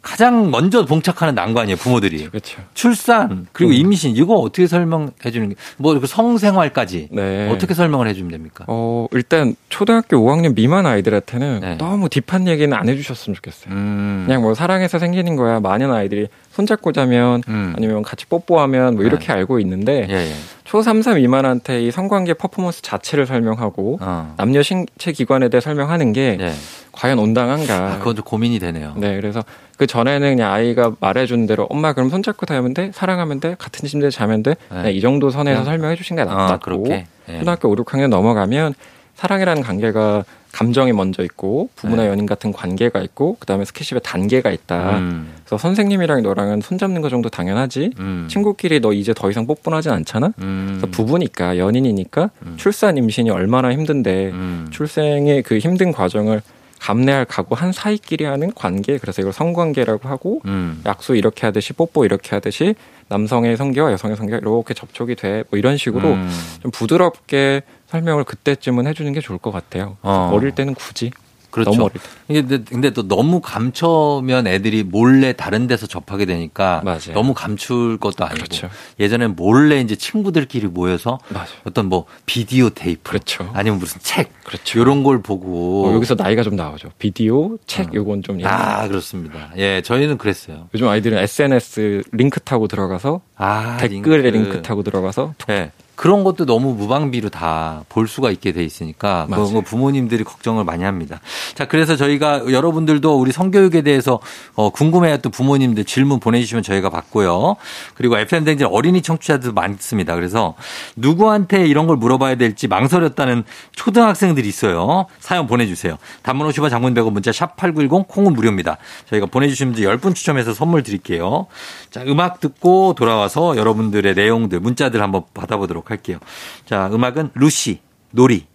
가장 0.02 0.50
먼저 0.50 0.84
봉착하는 0.84 1.34
난관이에요, 1.34 1.76
부모들이. 1.76 2.28
그렇죠. 2.28 2.60
출산 2.74 3.46
그리고 3.52 3.72
음. 3.72 3.76
임신 3.76 4.16
이거 4.16 4.34
어떻게 4.34 4.66
설명해 4.66 5.30
주는 5.32 5.48
게 5.48 5.54
뭐 5.76 5.98
성생활까지 6.04 7.08
네. 7.12 7.48
어떻게 7.50 7.72
설명을 7.74 8.08
해 8.08 8.14
주면 8.14 8.30
됩니까? 8.32 8.64
어, 8.68 9.06
일단 9.12 9.54
초등학교 9.68 10.16
5학년 10.18 10.54
미만 10.54 10.86
아이들한테는 10.86 11.60
네. 11.60 11.74
너무 11.78 12.08
딥한 12.08 12.48
얘기는 12.48 12.76
안 12.76 12.88
해주셨으면 12.88 13.34
좋겠어요. 13.36 13.72
음. 13.74 14.24
그냥 14.26 14.42
뭐 14.42 14.54
사랑해서 14.54 14.98
생기는 14.98 15.36
거야. 15.36 15.60
많은 15.60 15.92
아이들이 15.92 16.28
손잡고 16.52 16.92
자면 16.92 17.42
음. 17.48 17.72
아니면 17.76 18.02
같이 18.02 18.26
뽀뽀하면 18.26 18.96
뭐 18.96 19.04
이렇게 19.04 19.26
네. 19.28 19.32
알고 19.32 19.58
있는데 19.60 20.06
예, 20.08 20.14
예. 20.14 20.32
초 20.64 20.82
3, 20.82 21.02
3 21.02 21.16
미만한테 21.16 21.82
이 21.82 21.90
성관계 21.90 22.34
퍼포먼스 22.34 22.82
자체를 22.82 23.26
설명하고 23.26 23.98
어. 24.00 24.34
남녀 24.36 24.62
신체 24.62 25.12
기관에 25.12 25.48
대해 25.48 25.60
설명하는 25.60 26.12
게 26.12 26.36
예. 26.40 26.52
과연 26.92 27.18
온당한가. 27.18 27.74
아, 27.94 27.98
그건 27.98 28.16
좀 28.16 28.24
고민이 28.24 28.58
되네요. 28.58 28.92
네, 28.98 29.16
그래서 29.16 29.42
그 29.78 29.86
전에는 29.86 30.36
그냥 30.36 30.52
아이가 30.52 30.92
말해준 31.00 31.46
대로 31.46 31.66
엄마 31.70 31.94
그럼 31.94 32.10
손잡고 32.10 32.44
다니면 32.44 32.74
돼, 32.74 32.90
사랑하면 32.92 33.40
돼, 33.40 33.56
같은 33.58 33.88
침대에 33.88 34.10
자면 34.10 34.42
돼, 34.42 34.56
네. 34.70 34.92
이 34.92 35.00
정도 35.00 35.30
선에서 35.30 35.60
그냥- 35.60 35.64
설명해 35.64 35.96
주신 35.96 36.16
게 36.16 36.22
아, 36.22 36.26
낫고 36.26 36.58
그렇게. 36.60 37.06
예. 37.30 37.38
초등학교 37.38 37.70
5, 37.70 37.76
6학년 37.76 38.08
넘어가면 38.08 38.74
사랑이라는 39.22 39.62
관계가 39.62 40.24
감정이 40.50 40.92
먼저 40.92 41.22
있고 41.22 41.70
부모나 41.76 42.02
네. 42.02 42.08
연인 42.08 42.26
같은 42.26 42.52
관계가 42.52 43.00
있고 43.02 43.36
그다음에 43.38 43.64
스킨십의 43.64 44.00
단계가 44.02 44.50
있다. 44.50 44.98
음. 44.98 45.32
그래서 45.44 45.58
선생님이랑 45.58 46.22
너랑은 46.22 46.60
손 46.60 46.76
잡는 46.76 47.02
거 47.02 47.08
정도 47.08 47.28
당연하지. 47.28 47.92
음. 48.00 48.26
친구끼리 48.28 48.80
너 48.80 48.92
이제 48.92 49.14
더 49.14 49.30
이상 49.30 49.46
뽀뽀는 49.46 49.78
하진 49.78 49.92
않잖아. 49.92 50.32
음. 50.40 50.66
그래서 50.70 50.88
부부니까 50.88 51.56
연인이니까 51.56 52.30
음. 52.42 52.54
출산 52.56 52.96
임신이 52.96 53.30
얼마나 53.30 53.72
힘든데 53.72 54.30
음. 54.32 54.66
출생의 54.72 55.44
그 55.44 55.58
힘든 55.58 55.92
과정을 55.92 56.42
감내할 56.82 57.24
각오 57.26 57.54
한 57.54 57.70
사이끼리 57.70 58.24
하는 58.24 58.52
관계 58.54 58.98
그래서 58.98 59.22
이걸 59.22 59.32
성관계라고 59.32 60.08
하고 60.08 60.42
음. 60.46 60.82
약수 60.84 61.14
이렇게 61.14 61.46
하듯이 61.46 61.72
뽀뽀 61.72 62.04
이렇게 62.04 62.30
하듯이 62.34 62.74
남성의 63.06 63.56
성기와 63.56 63.92
여성의 63.92 64.16
성기가 64.16 64.38
이렇게 64.38 64.74
접촉이 64.74 65.14
돼 65.14 65.44
뭐 65.50 65.58
이런 65.58 65.76
식으로 65.76 66.08
음. 66.08 66.30
좀 66.60 66.70
부드럽게 66.72 67.62
설명을 67.86 68.24
그때쯤은 68.24 68.86
해주는 68.88 69.12
게 69.12 69.20
좋을 69.20 69.38
것 69.38 69.52
같아요. 69.52 69.96
어. 70.02 70.30
어. 70.32 70.38
릴 70.40 70.52
때는 70.52 70.74
굳이 70.74 71.12
그렇죠. 71.52 71.70
너무 71.70 71.84
어릴 71.84 72.00
때 72.00 72.08
근데, 72.48 72.64
근데 72.64 72.90
또 72.90 73.06
너무 73.06 73.40
감춰면 73.40 74.46
애들이 74.46 74.82
몰래 74.82 75.32
다른 75.34 75.66
데서 75.66 75.86
접하게 75.86 76.24
되니까 76.24 76.80
맞아요. 76.84 77.12
너무 77.14 77.34
감출 77.34 77.98
것도 77.98 78.24
아니고 78.24 78.38
그렇죠. 78.44 78.68
예전엔 78.98 79.36
몰래 79.36 79.80
이제 79.80 79.94
친구들끼리 79.94 80.66
모여서 80.66 81.20
맞아요. 81.28 81.46
어떤 81.64 81.86
뭐 81.86 82.06
비디오 82.26 82.70
테이프 82.70 83.02
그렇죠. 83.02 83.50
아니면 83.54 83.78
무슨 83.78 84.00
책 84.02 84.32
그렇죠. 84.44 84.80
이런 84.80 85.04
걸 85.04 85.22
보고 85.22 85.86
어, 85.86 85.94
여기서 85.94 86.14
나이가 86.14 86.42
좀 86.42 86.56
나오죠. 86.56 86.88
비디오, 86.98 87.58
책 87.66 87.88
어. 87.88 87.90
요건 87.94 88.22
좀. 88.22 88.38
아 88.44 88.88
그렇습니다. 88.88 89.52
예, 89.58 89.82
저희는 89.82 90.18
그랬어요. 90.18 90.68
요즘 90.74 90.88
아이들은 90.88 91.18
SNS 91.18 92.02
링크 92.12 92.40
타고 92.40 92.66
들어가서 92.66 93.20
아 93.36 93.76
댓글에 93.78 94.30
링크. 94.30 94.62
타고 94.62 94.82
들어가서 94.82 95.34
예. 95.50 95.70
그런 95.94 96.24
것도 96.24 96.46
너무 96.46 96.74
무방비로 96.74 97.28
다 97.28 97.84
볼 97.88 98.08
수가 98.08 98.30
있게 98.30 98.52
돼 98.52 98.64
있으니까 98.64 99.26
그런 99.26 99.40
맞아요. 99.42 99.54
거 99.54 99.60
부모님들이 99.60 100.24
걱정을 100.24 100.64
많이 100.64 100.82
합니다. 100.84 101.20
자, 101.54 101.66
그래서 101.66 101.96
저희가 101.96 102.50
여러분들도 102.50 103.18
우리 103.18 103.32
성교육에 103.32 103.82
대해서 103.82 104.18
어, 104.54 104.70
궁금해했던 104.70 105.30
부모님들 105.30 105.84
질문 105.84 106.20
보내주시면 106.20 106.62
저희가 106.62 106.88
받고요. 106.90 107.56
그리고 107.94 108.16
FM 108.18 108.44
댕진 108.44 108.66
어린이 108.70 109.02
청취자들도 109.02 109.52
많습니다. 109.52 110.14
그래서 110.14 110.54
누구한테 110.96 111.66
이런 111.66 111.86
걸 111.86 111.96
물어봐야 111.96 112.36
될지 112.36 112.66
망설였다는 112.68 113.44
초등학생들이 113.72 114.48
있어요. 114.48 115.06
사연 115.20 115.46
보내주세요. 115.46 115.98
단문 116.22 116.48
50원 116.48 116.70
장문 116.70 116.94
100원 116.94 117.12
문자 117.12 117.30
샵 117.32 117.56
8910 117.56 118.08
콩은 118.08 118.32
무료입니다. 118.32 118.78
저희가 119.10 119.26
보내주시면 119.26 119.74
10분 119.74 120.14
추첨해서 120.14 120.54
선물 120.54 120.82
드릴게요. 120.82 121.46
자, 121.90 122.02
음악 122.06 122.40
듣고 122.40 122.94
돌아와서 122.96 123.56
여러분들의 123.56 124.14
내용들, 124.14 124.60
문자들 124.60 125.02
한번 125.02 125.22
받아보도록 125.34 125.81
할게요. 125.90 126.18
자, 126.66 126.88
음악은 126.92 127.30
루시, 127.34 127.80
놀이. 128.10 128.46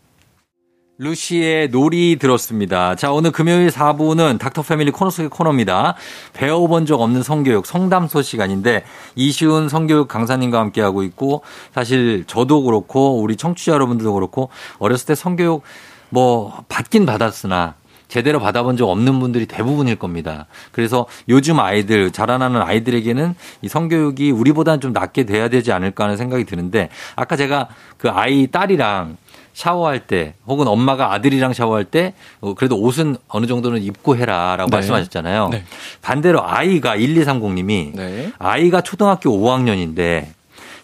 루시의 0.99 1.69
놀이 1.69 2.17
들었습니다. 2.19 2.95
자, 2.95 3.11
오늘 3.11 3.31
금요일 3.31 3.69
4부는 3.69 4.39
닥터 4.39 4.63
패밀리 4.63 4.89
코너 4.89 5.11
속의 5.11 5.29
코너입니다. 5.29 5.95
배워본 6.33 6.87
적 6.87 7.01
없는 7.01 7.21
성교육, 7.21 7.67
성담소 7.67 8.23
시간인데, 8.23 8.83
이시훈 9.15 9.69
성교육 9.69 10.07
강사님과 10.07 10.59
함께하고 10.59 11.03
있고, 11.03 11.43
사실 11.71 12.23
저도 12.25 12.63
그렇고, 12.63 13.21
우리 13.21 13.35
청취자 13.35 13.73
여러분들도 13.73 14.11
그렇고, 14.13 14.49
어렸을 14.79 15.05
때 15.07 15.15
성교육 15.15 15.61
뭐, 16.09 16.63
받긴 16.67 17.05
받았으나, 17.05 17.75
제대로 18.07 18.39
받아본 18.39 18.77
적 18.77 18.89
없는 18.89 19.19
분들이 19.19 19.45
대부분일 19.45 19.97
겁니다. 19.97 20.47
그래서 20.71 21.05
요즘 21.29 21.59
아이들, 21.59 22.11
자라나는 22.11 22.61
아이들에게는 22.61 23.35
이 23.61 23.67
성교육이 23.67 24.31
우리보다는 24.31 24.81
좀 24.81 24.93
낫게 24.93 25.25
돼야 25.25 25.49
되지 25.49 25.71
않을까 25.71 26.05
하는 26.05 26.17
생각이 26.17 26.45
드는데, 26.45 26.89
아까 27.15 27.35
제가 27.35 27.67
그 27.97 28.09
아이 28.09 28.47
딸이랑 28.47 29.17
샤워할 29.57 30.01
때 30.01 30.35
혹은 30.45 30.67
엄마가 30.67 31.13
아들이랑 31.13 31.51
샤워할 31.53 31.83
때 31.83 32.13
어, 32.41 32.53
그래도 32.53 32.79
옷은 32.79 33.17
어느 33.27 33.47
정도는 33.47 33.81
입고 33.81 34.15
해라라고 34.15 34.69
네. 34.69 34.77
말씀하셨잖아요. 34.77 35.49
네. 35.49 35.63
반대로 36.03 36.47
아이가 36.47 36.95
1230님이 36.95 37.95
네. 37.95 38.31
아이가 38.37 38.81
초등학교 38.81 39.31
5학년인데 39.31 40.36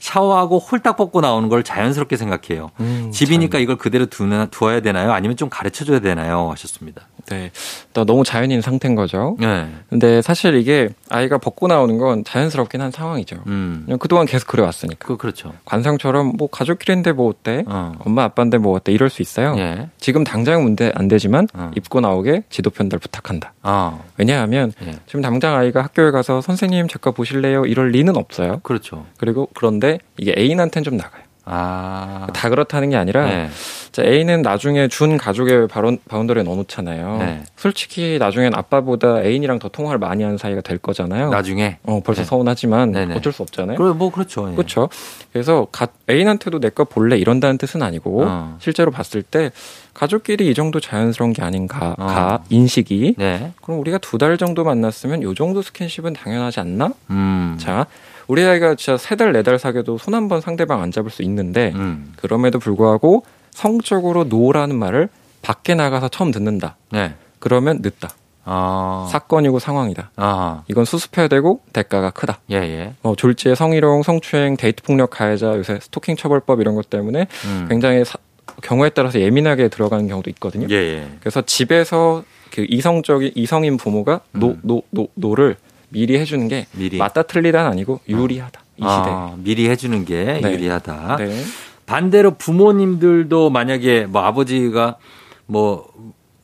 샤워하고 0.03 0.60
홀딱 0.60 0.98
벗고 0.98 1.22
나오는 1.22 1.48
걸 1.48 1.63
자연스럽게 1.63 2.17
생각해요. 2.17 2.72
음, 2.81 3.10
집이니까 3.13 3.57
이걸 3.60 3.77
그대로 3.77 4.05
두나, 4.05 4.48
두어야 4.48 4.81
되나요? 4.81 5.13
아니면 5.13 5.38
좀 5.38 5.50
가르쳐 5.50 5.86
줘야 5.86 6.00
되나요? 6.00 6.51
하셨습니다. 6.51 7.03
네. 7.29 7.51
또 7.93 8.03
너무 8.03 8.25
자연인 8.25 8.60
상태인 8.60 8.95
거죠. 8.95 9.38
네. 9.39 9.69
근데 9.89 10.22
사실 10.22 10.55
이게 10.55 10.89
아이가 11.10 11.38
벗고 11.38 11.67
나오는 11.67 11.98
건 11.98 12.25
자연스럽긴 12.25 12.81
한 12.81 12.91
상황이죠. 12.91 13.43
음. 13.48 13.88
그동안 13.98 14.25
계속 14.25 14.48
그래왔으니까. 14.50 15.07
그, 15.07 15.15
그렇죠. 15.15 15.53
관상처럼 15.63 16.33
뭐 16.38 16.50
가족끼리인데 16.50 17.13
뭐 17.13 17.29
어때? 17.29 17.63
어. 17.65 17.93
엄마 18.00 18.24
아빠인데 18.24 18.57
뭐 18.57 18.75
어때? 18.75 18.91
이럴 18.91 19.10
수 19.10 19.22
있어요. 19.22 19.55
예. 19.57 19.88
지금 20.00 20.25
당장은 20.25 20.63
문제 20.63 20.91
안 20.95 21.07
되지만 21.07 21.48
어. 21.53 21.72
입고 21.77 22.01
나오게 22.01 22.43
지도 22.50 22.69
편달 22.72 23.00
부탁한다. 23.00 23.53
어. 23.63 24.03
왜냐하면 24.17 24.74
예. 24.86 24.95
지금 25.05 25.22
당장 25.22 25.55
아이가 25.55 25.81
학교에 25.81 26.12
가서 26.12 26.41
선생님 26.41 26.89
제거 26.89 27.12
보실래요? 27.12 27.65
이럴 27.65 27.91
리는 27.91 28.17
없어요. 28.17 28.60
그렇죠. 28.63 29.05
그리고 29.17 29.48
그런데 29.53 29.93
이게 30.18 30.34
애인한테는 30.38 30.84
좀 30.84 30.98
나가요. 30.98 31.24
아. 31.46 32.28
다 32.34 32.48
그렇다는 32.50 32.90
게 32.90 32.96
아니라 32.96 33.26
네. 33.26 33.50
자, 33.92 34.02
애인은 34.01 34.42
나중에 34.44 34.88
준 34.88 35.18
가족의 35.18 35.68
바론, 35.68 36.00
boundary에 36.08 36.42
넣어놓잖아요. 36.44 37.18
네. 37.18 37.44
솔직히 37.58 38.18
나중엔 38.18 38.56
아빠보다 38.56 39.22
애인이랑 39.22 39.60
더 39.60 39.68
통화를 39.68 40.00
많이 40.00 40.24
하는 40.24 40.38
사이가 40.38 40.62
될 40.62 40.78
거잖아요. 40.78 41.30
나중에. 41.32 41.80
어, 41.84 42.00
벌써 42.04 42.22
네. 42.22 42.26
서운하지만 42.28 42.94
네네. 42.94 43.16
어쩔 43.16 43.34
수 43.34 43.44
없잖아요. 43.44 43.78
그래, 43.78 43.92
뭐, 43.94 44.10
그렇죠. 44.10 44.50
예. 44.52 44.56
그렇죠. 44.56 44.88
그래서 45.34 45.68
가, 45.72 45.88
애인한테도 46.10 46.60
내 46.62 46.70
거 46.70 46.86
볼래 46.86 47.18
이런다는 47.18 47.58
뜻은 47.58 47.84
아니고 47.84 48.24
어. 48.26 48.58
실제로 48.62 48.90
봤을 48.90 49.22
때 49.22 49.52
가족끼리 49.94 50.50
이 50.50 50.54
정도 50.56 50.80
자연스러운 50.80 51.34
게 51.34 51.44
아닌가 51.44 51.94
어. 52.00 52.06
가 52.08 52.44
인식이 52.50 53.16
네. 53.18 53.52
그럼 53.62 53.80
우리가 53.82 53.98
두 54.00 54.18
달 54.18 54.38
정도 54.38 54.64
만났으면 54.64 55.22
요 55.24 55.34
정도 55.36 55.62
스킨십은 55.62 56.14
당연하지 56.14 56.62
않나? 56.62 56.94
음. 57.12 57.58
자, 57.60 57.86
우리 58.27 58.44
아이가 58.44 58.75
진짜 58.75 58.98
세 58.98 59.15
달, 59.15 59.32
네 59.34 59.44
달 59.44 59.60
사귀어도 59.60 59.98
손 59.98 60.13
한 60.13 60.27
번 60.27 60.42
상대방 60.42 60.82
안 60.82 60.92
잡을 60.92 61.10
수 61.12 61.22
있는데 61.24 61.72
음. 61.75 62.13
그럼에도 62.18 62.60
불구하고 62.60 63.24
성적으로 63.51 64.24
no라는 64.25 64.75
말을 64.77 65.10
밖에 65.42 65.75
나가서 65.75 66.08
처음 66.10 66.32
듣는다. 66.32 66.77
네. 66.92 67.13
그러면 67.39 67.80
늦다. 67.82 68.10
아. 68.46 69.08
사건이고 69.12 69.60
상황이다. 69.60 70.12
아. 70.18 70.63
이건 70.68 70.86
수습해야 70.86 71.27
되고 71.27 71.62
대가가 71.72 72.10
크다. 72.12 72.39
예, 72.51 72.56
예. 72.58 72.94
어, 73.03 73.15
졸지에 73.15 73.56
성희롱, 73.56 74.03
성추행, 74.03 74.58
데이트 74.58 74.84
폭력 74.84 75.12
가해자, 75.12 75.56
요새 75.58 75.80
스토킹 75.82 76.15
처벌법 76.18 76.60
이런 76.62 76.75
것 76.75 76.89
때문에 76.89 77.27
음. 77.46 77.65
굉장히 77.70 78.03
사- 78.03 78.18
경우에 78.62 78.89
따라서 78.89 79.20
예민하게 79.20 79.70
들어가는 79.70 80.08
경우도 80.08 80.30
있거든요. 80.32 80.68
예, 80.70 80.75
예. 80.75 81.08
그래서 81.22 81.42
집에서 81.42 82.24
그 82.51 82.65
이성적인 82.70 83.32
이성인 83.36 83.77
부모가 83.77 84.22
no 84.34 84.48
음. 84.50 84.60
no 84.63 84.82
no 84.92 85.08
no를 85.15 85.56
미리 85.94 86.18
해주는 86.20 86.48
게 86.48 86.66
미리. 86.72 86.98
맞다 86.98 87.24
틀리다는 87.24 87.72
아니고 87.72 88.02
유리하다 88.10 88.60
이 88.78 88.82
시대. 88.82 88.86
아, 88.90 89.36
미리 89.38 89.70
해주는 89.70 90.04
게 90.06 90.40
네. 90.42 90.52
유리하다. 90.52 91.18
네. 91.18 91.44
반대로 91.86 92.32
부모님들도 92.36 93.50
만약에 93.50 94.06
뭐 94.08 94.24
아버지가 94.24 94.98
뭐 95.46 95.88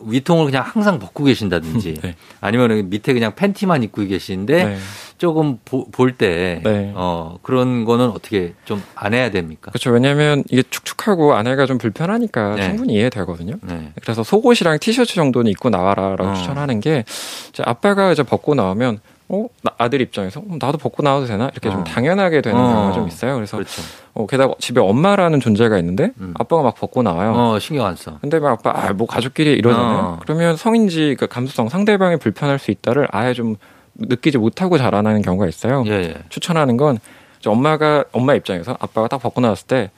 위통을 0.02 0.46
그냥 0.46 0.64
항상 0.66 0.98
벗고 1.00 1.26
계신다든지 1.26 1.96
네. 2.02 2.16
아니면 2.40 2.90
밑에 2.90 3.12
그냥 3.14 3.34
팬티만 3.36 3.84
입고 3.84 4.06
계시는데 4.06 4.64
네. 4.64 4.78
조금 5.18 5.58
볼때 5.66 6.62
네. 6.64 6.94
어, 6.96 7.38
그런 7.42 7.84
거는 7.84 8.10
어떻게 8.12 8.54
좀 8.64 8.82
안 8.96 9.14
해야 9.14 9.30
됩니까? 9.32 9.72
그렇죠. 9.72 9.92
왜냐하면 9.92 10.44
이게 10.50 10.64
축축하고 10.70 11.34
안에가 11.34 11.66
좀 11.66 11.78
불편하니까 11.78 12.56
네. 12.56 12.64
충분히 12.70 12.94
이해되거든요. 12.94 13.56
네. 13.62 13.92
그래서 14.02 14.24
속옷이랑 14.24 14.80
티셔츠 14.80 15.16
정도는 15.16 15.52
입고 15.52 15.70
나와라라고 15.70 16.30
어. 16.32 16.34
추천하는 16.34 16.80
게 16.80 17.04
이제 17.50 17.64
아빠가 17.66 18.12
이제 18.14 18.24
벗고 18.24 18.56
나오면 18.56 19.00
어 19.32 19.48
나- 19.62 19.72
아들 19.78 20.02
입장에서 20.02 20.40
음, 20.42 20.58
나도 20.60 20.80
벗고 20.80 21.04
나와도 21.04 21.28
되나 21.28 21.50
이렇게 21.54 21.70
어. 21.70 21.72
좀 21.72 21.84
당연하게 21.84 22.42
되는 22.42 22.60
어. 22.60 22.68
경우가 22.68 22.94
좀 22.94 23.08
있어요. 23.08 23.36
그래서 23.36 23.58
그렇죠. 23.58 23.82
어, 24.16 24.26
게다가 24.26 24.56
집에 24.60 24.82
엄마라는 24.82 25.40
존재가 25.40 25.78
있는데 25.78 26.12
음. 26.20 26.34
아빠가 26.38 26.64
막 26.64 26.76
벗고 26.76 27.04
나와요. 27.04 27.34
어, 27.36 27.60
신경 27.60 27.86
안 27.86 27.96
써. 27.96 28.18
근데 28.22 28.40
막 28.40 28.54
아빠 28.54 28.72
아, 28.76 28.92
뭐 28.94 29.06
가족끼리 29.06 29.52
이러잖아요. 29.54 29.98
어. 30.00 30.20
그러면 30.22 30.58
성인지 30.58 31.16
그 31.20 31.28
감수성 31.28 31.70
상대방이 31.70 32.18
불편할 32.18 32.58
수 32.58 32.72
있다를 32.72 33.08
아예 33.12 33.34
좀 33.34 33.56
느끼지 33.96 34.40
못하고 34.40 34.78
자라나는 34.80 35.22
경우가 35.22 35.48
있어요. 35.48 35.84
예, 35.86 35.92
예. 35.92 36.16
추천하는 36.30 36.76
건 36.78 36.98
엄마가 37.46 38.06
엄마 38.12 38.34
입장에서 38.34 38.76
아빠가 38.80 39.08
딱 39.08 39.20
벗고 39.20 39.42
나왔을 39.42 39.68
때, 39.68 39.92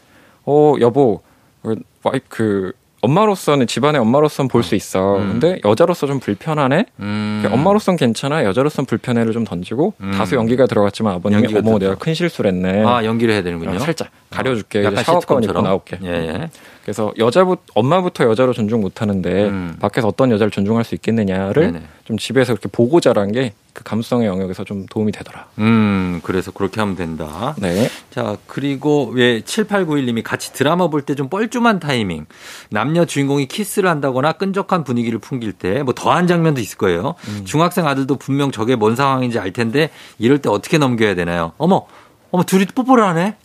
어 0.46 0.76
여보, 0.82 1.22
어, 1.64 1.74
와이 2.04 2.20
그 2.28 2.74
엄마로서는 3.02 3.66
집안의 3.68 4.00
엄마로서는 4.02 4.48
볼 4.48 4.62
수 4.64 4.76
있어. 4.76 5.18
음. 5.18 5.40
근데 5.40 5.60
여자로서 5.66 6.06
좀 6.06 6.20
불편하네. 6.20 6.86
음. 7.00 7.44
엄마로서는 7.52 7.98
괜찮아. 7.98 8.44
여자로서는 8.46 8.86
불편해를 8.86 9.34
좀 9.34 9.44
던지고 9.44 9.94
음. 10.02 10.12
다수 10.12 10.36
연기가 10.36 10.68
들어갔지만 10.68 11.16
아버님이 11.16 11.42
연기가 11.44 11.62
어머. 11.66 11.80
내가 11.80 11.96
큰 11.96 12.14
실수를 12.14 12.52
했네. 12.52 12.84
아, 12.86 13.04
연기를 13.04 13.34
해야 13.34 13.42
되는군요. 13.42 13.76
어, 13.76 13.80
살짝 13.80 14.10
가려줄게. 14.30 14.80
이제 14.80 14.88
약간 14.88 15.04
샤워가운 15.04 15.44
입고. 15.44 15.62
나올게. 15.62 15.98
예, 16.04 16.10
예. 16.10 16.50
그래서 16.84 17.12
여자부 17.18 17.58
엄마부터 17.74 18.26
여자로 18.26 18.54
존중 18.54 18.82
못하는데 18.82 19.46
음. 19.46 19.76
밖에서 19.80 20.08
어떤 20.08 20.30
여자를 20.32 20.52
존중할 20.52 20.84
수 20.84 20.94
있겠느냐를 20.96 21.72
네네. 21.72 21.86
좀 22.06 22.18
집에서 22.18 22.54
이렇게 22.54 22.70
보고 22.72 23.00
자란 23.00 23.32
게 23.32 23.54
그 23.74 23.84
감수성의 23.84 24.28
영역에서 24.28 24.64
좀 24.64 24.86
도움이 24.88 25.12
되더라. 25.14 25.48
음, 25.60 26.20
그래서 26.24 26.52
그렇게 26.52 26.82
하면 26.82 26.96
된다. 26.96 27.56
네. 27.58 27.90
자, 28.10 28.36
그리고 28.48 29.08
왜 29.14 29.42
7891님이 29.42 30.24
같이 30.24 30.52
드라마 30.54 30.88
볼 30.90 31.02
때 31.06 31.16
좀 31.16 31.30
뻘쭘한 31.30 31.80
타이밍. 31.80 32.26
남녀 32.70 33.06
주인공이 33.06 33.48
키스를 33.48 33.90
한다거나 33.90 34.34
끈적한 34.34 34.84
분위기를 34.84 35.20
풍길 35.20 35.54
때 35.54 35.84
뭐 35.84 35.94
더한 35.94 36.28
장면도 36.28 36.60
있을 36.62 36.78
거예요. 36.78 37.16
음. 37.28 37.42
중학생 37.46 37.88
아들도 37.88 38.16
분명 38.18 38.52
저게 38.52 38.76
뭔 38.76 38.96
상황인지 38.96 39.40
알 39.40 39.52
텐데 39.54 39.90
이럴 40.20 40.40
때 40.40 40.50
어떻게 40.50 40.78
넘겨야 40.78 41.16
되나요? 41.16 41.54
어머, 41.58 41.86
어머, 42.32 42.44
둘이 42.44 42.66
뽀뽀를 42.66 43.04
하네? 43.06 43.36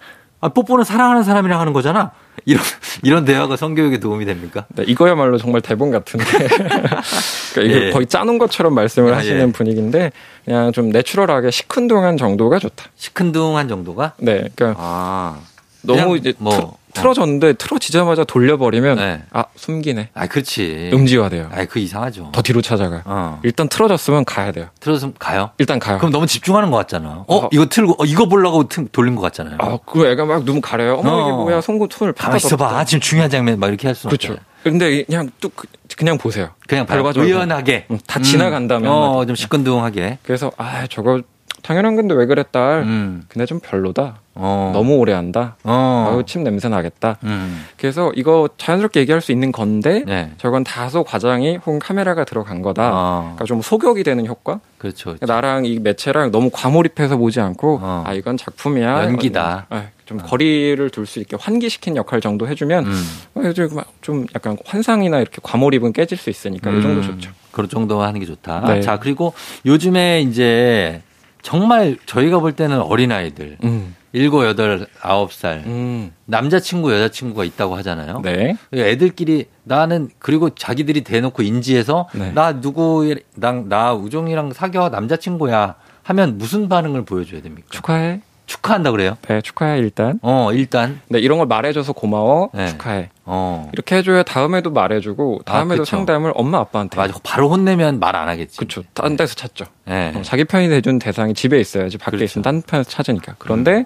아, 0.40 0.49
뽀뽀는 0.50 0.85
사랑하는 0.85 1.23
사람이랑 1.23 1.61
하는 1.61 1.73
거잖아? 1.73 2.11
이런, 2.45 2.62
이런 3.02 3.25
대화가 3.25 3.57
성교육에 3.57 3.99
도움이 3.99 4.25
됩니까? 4.25 4.66
네, 4.75 4.85
이거야말로 4.87 5.38
정말 5.38 5.61
대본 5.62 5.90
같은데. 5.90 6.25
그러니까 7.55 7.62
이게 7.62 7.87
예. 7.87 7.90
거의 7.90 8.07
짜놓은 8.07 8.38
것처럼 8.38 8.75
말씀을 8.75 9.14
아, 9.14 9.19
하시는 9.19 9.49
예. 9.49 9.52
분위기인데 9.52 10.12
그냥 10.45 10.73
좀 10.73 10.90
내추럴하게 10.90 11.50
시큰둥한 11.50 12.16
정도가 12.16 12.59
좋다. 12.59 12.87
시큰둥한 12.97 13.69
정도가? 13.69 14.12
네, 14.19 14.49
그러니까 14.55 14.75
아. 14.78 15.40
너무 15.83 16.16
이제 16.16 16.35
뭐, 16.38 16.76
틀, 16.97 17.03
틀어졌는데 17.03 17.53
틀어지자마자 17.55 18.25
돌려버리면 18.25 18.97
네. 18.97 19.23
아 19.33 19.45
숨기네. 19.57 20.11
아, 20.15 20.26
그렇지. 20.26 20.91
음지화돼요. 20.93 21.50
아, 21.53 21.65
그 21.67 21.79
이상하죠. 21.79 22.31
더 22.33 22.43
뒤로 22.43 22.62
찾아가. 22.62 22.97
요 22.97 23.03
어. 23.05 23.41
일단 23.43 23.69
틀어졌으면 23.69 24.25
가야 24.25 24.53
돼요. 24.53 24.67
틀어서 24.81 25.12
가요? 25.19 25.50
일단 25.59 25.79
가요. 25.79 25.99
그럼 25.99 26.12
너무 26.12 26.26
집중하는 26.26 26.71
것 26.71 26.76
같잖아. 26.79 27.25
어, 27.26 27.37
어. 27.37 27.49
이거 27.53 27.67
틀고, 27.67 28.03
어, 28.03 28.05
이거 28.05 28.26
보려고 28.29 28.67
틀- 28.69 28.88
돌린 28.91 29.15
것 29.15 29.23
같잖아요. 29.23 29.57
아, 29.61 29.79
그 29.87 30.07
애가 30.07 30.25
막 30.25 30.45
눈 30.47 30.61
가려요. 30.61 30.95
어머 30.99 31.23
이게 31.23 31.31
어. 31.31 31.37
뭐야? 31.38 31.61
송곳 31.61 31.93
손을 31.93 32.12
가만 32.12 32.37
있어봐. 32.37 32.85
지금 32.85 33.00
중요한 33.00 33.29
장면 33.31 33.59
막 33.59 33.69
이렇게 33.69 33.88
할 33.88 33.95
수는 33.95 34.11
그렇죠. 34.11 34.33
없잖아요. 34.35 34.47
근데 34.62 35.05
그냥 35.05 35.31
뚝 35.41 35.53
그냥 35.97 36.19
보세요. 36.19 36.50
그냥. 36.69 36.87
밟아줘요. 36.87 37.25
의연하게. 37.25 37.87
음, 37.91 37.99
다 38.07 38.21
지나간다면 38.21 38.91
어, 38.91 39.11
한마디. 39.11 39.26
좀 39.29 39.37
시큰둥하게. 39.37 40.19
그래서 40.23 40.50
아 40.57 40.87
저거 40.88 41.21
당연한 41.63 41.97
건데 41.97 42.15
왜 42.15 42.27
그래 42.27 42.45
딸? 42.51 42.83
음. 42.83 43.23
근데 43.29 43.45
좀 43.47 43.59
별로다. 43.61 44.21
어. 44.35 44.71
너무 44.75 44.97
오래 44.97 45.13
한다. 45.15 45.57
어. 45.65 46.11
아유 46.13 46.23
침 46.27 46.45
냄새 46.45 46.69
나겠다. 46.69 47.17
음. 47.25 47.65
그래서 47.79 48.13
이거 48.15 48.49
자연스럽게 48.59 49.01
얘기할 49.01 49.21
수 49.21 49.33
있는 49.33 49.51
건데 49.51 50.05
네. 50.07 50.31
저건 50.39 50.63
다소 50.63 51.03
과장이 51.05 51.57
혹은 51.57 51.79
카메라가 51.79 52.25
들어간 52.25 52.63
거다. 52.63 52.91
어. 52.93 53.21
그러니까 53.23 53.45
좀 53.47 53.63
소격이 53.63 54.05
되는 54.05 54.27
효과. 54.27 54.61
그렇죠. 54.79 55.17
그러니까 55.17 55.27
나랑 55.27 55.65
이 55.65 55.79
매체랑 55.81 56.31
너무 56.31 56.51
과몰입해서 56.53 57.17
보지 57.17 57.41
않고 57.41 57.81
어. 57.83 58.05
아 58.07 58.13
이건 58.13 58.37
작품이야. 58.37 59.05
연기다. 59.05 59.67
아, 59.71 59.85
좀 60.05 60.19
거리를 60.19 60.89
둘 60.91 61.07
수 61.07 61.19
있게 61.19 61.37
환기시킨 61.41 61.97
역할 61.97 62.21
정도 62.21 62.47
해주면 62.47 62.87
음. 62.87 63.03
어, 63.35 63.41
막좀 63.75 64.27
약간 64.35 64.57
환상이나 64.65 65.19
이렇게 65.21 65.39
과몰입은 65.43 65.93
깨질 65.95 66.17
수 66.19 66.31
있으니까 66.31 66.71
이 66.71 66.83
정도 66.83 67.01
음. 67.01 67.03
좋죠. 67.03 67.31
그런 67.51 67.69
정도 67.71 68.03
하는 68.03 68.21
게 68.21 68.27
좋다. 68.27 68.61
네. 68.67 68.81
자, 68.83 68.99
그리고 68.99 69.33
요즘에 69.65 70.21
이제 70.21 71.01
정말 71.47 71.97
저희가 72.07 72.41
볼 72.41 72.55
때는 72.55 72.81
어린아이들, 72.81 73.59
음. 73.62 73.95
일곱, 74.12 74.45
여덟, 74.45 74.88
아홉 75.00 75.33
살 75.33 75.62
음. 75.65 76.11
남자친구, 76.25 76.92
여자친구가 76.92 77.44
있다고 77.44 77.77
하잖아요. 77.77 78.20
네. 78.25 78.57
애들끼리 78.73 79.44
나는 79.62 80.09
그리고 80.18 80.51
자기들이 80.51 81.05
대놓고 81.05 81.44
인지해서 81.44 82.09
네. 82.14 82.33
나 82.33 82.61
누구 82.61 83.14
나, 83.37 83.53
나 83.53 83.94
우종이랑 83.94 84.55
사겨 84.55 84.88
남자친구야 84.88 85.77
하면 86.03 86.37
무슨 86.37 86.68
반응을 86.68 87.05
보여줘야 87.05 87.40
됩니까? 87.42 87.68
축하해. 87.70 88.23
축하한다 88.46 88.92
그래요? 88.92 89.16
네, 89.28 89.40
축하해 89.40 89.78
일단. 89.78 90.18
어 90.22 90.50
일단 90.52 91.00
네, 91.09 91.18
이런 91.18 91.38
걸 91.38 91.46
말해줘서 91.48 91.92
고마워. 91.92 92.50
네. 92.54 92.68
축하해. 92.68 93.11
어 93.24 93.68
이렇게 93.72 93.96
해줘야 93.96 94.22
다음에도 94.22 94.70
말해주고 94.70 95.40
다음에도 95.44 95.82
그쵸. 95.82 95.96
상담을 95.96 96.32
엄마 96.35 96.59
아빠한테. 96.59 96.96
맞아 96.96 97.14
바로 97.22 97.48
혼내면 97.50 97.98
말 98.00 98.16
안 98.16 98.28
하겠지. 98.28 98.56
그렇죠. 98.56 98.82
딴 98.94 99.16
데서 99.16 99.35
찾죠. 99.35 99.64
네. 99.85 100.12
어, 100.16 100.22
자기 100.22 100.44
편이 100.44 100.68
돼준 100.68 100.98
대상이 100.98 101.35
집에 101.35 101.59
있어야지 101.61 101.98
밖에 101.98 102.12
그렇죠. 102.18 102.24
있으면 102.24 102.42
딴 102.44 102.62
편에서 102.62 102.88
찾으니까. 102.88 103.35
그런데 103.38 103.85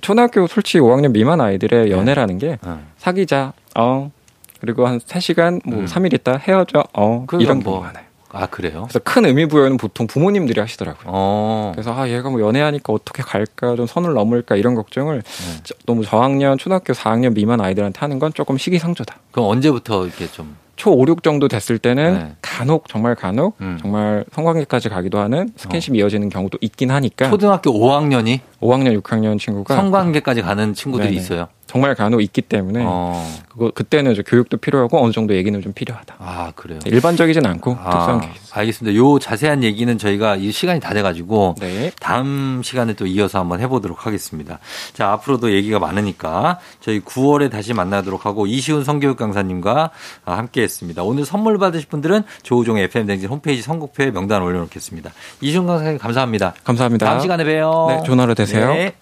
초등학교 0.00 0.46
솔직히 0.46 0.80
5학년 0.80 1.12
미만 1.12 1.40
아이들의 1.40 1.90
연애라는 1.90 2.38
게 2.38 2.58
어. 2.62 2.82
사귀자. 2.96 3.52
어. 3.76 4.10
그리고 4.60 4.86
한 4.86 4.98
3시간 5.00 5.60
뭐 5.68 5.80
음. 5.80 5.84
3일 5.84 6.14
있다 6.14 6.38
헤어져. 6.38 6.84
어. 6.94 7.26
이런 7.38 7.58
뭐. 7.58 7.72
경우가 7.74 7.86
많아요. 7.88 8.04
아 8.32 8.46
그래요? 8.46 8.82
그래서 8.88 8.98
큰 9.00 9.26
의미 9.26 9.46
부여는 9.46 9.76
보통 9.76 10.06
부모님들이 10.06 10.60
하시더라고요. 10.60 11.04
어 11.06 11.72
그래서 11.74 11.94
아 11.94 12.08
얘가 12.08 12.30
뭐 12.30 12.40
연애하니까 12.40 12.92
어떻게 12.92 13.22
갈까 13.22 13.76
좀 13.76 13.86
선을 13.86 14.14
넘을까 14.14 14.56
이런 14.56 14.74
걱정을 14.74 15.22
네. 15.22 15.60
저- 15.64 15.74
너무 15.86 16.04
저학년 16.04 16.58
초등학교 16.58 16.92
4학년 16.92 17.34
미만 17.34 17.60
아이들한테 17.60 17.98
하는 18.00 18.18
건 18.18 18.32
조금 18.32 18.58
시기상조다. 18.58 19.16
그럼 19.30 19.48
언제부터 19.48 20.06
이렇게 20.06 20.26
좀 20.30 20.62
초 20.74 20.90
5, 20.90 21.04
6 21.06 21.22
정도 21.22 21.46
됐을 21.48 21.78
때는 21.78 22.14
네. 22.18 22.32
간혹 22.42 22.88
정말 22.88 23.14
간혹 23.14 23.54
음. 23.60 23.78
정말 23.80 24.24
성관계까지 24.32 24.88
가기도 24.88 25.18
하는 25.20 25.50
스킨십 25.54 25.94
이어지는 25.94 26.28
경우도 26.28 26.58
있긴 26.60 26.90
하니까 26.90 27.30
초등학교 27.30 27.70
5학년이 27.72 28.40
5학년 28.60 29.00
6학년 29.00 29.38
친구가 29.38 29.76
성관계까지 29.76 30.42
가는 30.42 30.74
친구들이 30.74 31.10
네네. 31.10 31.20
있어요. 31.20 31.48
정말 31.72 31.94
간혹 31.94 32.20
있기 32.22 32.42
때문에 32.42 32.84
어. 32.86 33.26
그거 33.48 33.70
그때는 33.70 34.12
이제 34.12 34.22
교육도 34.26 34.58
필요하고 34.58 35.02
어느 35.02 35.10
정도 35.10 35.34
얘기는 35.34 35.58
좀 35.62 35.72
필요하다. 35.72 36.16
아 36.18 36.52
그래요. 36.54 36.80
일반적이진 36.84 37.46
않고 37.46 37.76
특수한 37.76 38.16
아, 38.16 38.20
케이스. 38.20 38.52
알겠습니다. 38.52 38.94
요 38.98 39.18
자세한 39.18 39.64
얘기는 39.64 39.96
저희가 39.96 40.36
이 40.36 40.52
시간이 40.52 40.80
다 40.80 40.92
돼가지고 40.92 41.54
네. 41.60 41.90
다음 41.98 42.60
시간에 42.62 42.92
또 42.92 43.06
이어서 43.06 43.38
한번 43.38 43.60
해보도록 43.60 44.06
하겠습니다. 44.06 44.58
자, 44.92 45.12
앞으로도 45.12 45.54
얘기가 45.54 45.78
많으니까 45.78 46.58
저희 46.80 47.00
9월에 47.00 47.50
다시 47.50 47.72
만나도록 47.72 48.26
하고 48.26 48.46
이시훈 48.46 48.84
성교육 48.84 49.16
강사님과 49.16 49.92
아, 50.26 50.36
함께 50.36 50.60
했습니다. 50.60 51.02
오늘 51.02 51.24
선물 51.24 51.56
받으실 51.56 51.88
분들은 51.88 52.22
조우종의 52.42 52.84
FM댕진 52.84 53.30
홈페이지 53.30 53.62
선곡표에 53.62 54.10
명단 54.10 54.42
올려놓겠습니다. 54.42 55.10
이시훈 55.40 55.66
강사님 55.66 55.96
감사합니다. 55.96 56.52
감사합니다. 56.64 57.06
다음 57.06 57.20
시간에 57.20 57.44
봬요. 57.44 57.86
네, 57.88 58.02
좋은 58.04 58.20
하루 58.20 58.34
되세요. 58.34 58.74
네. 58.74 58.92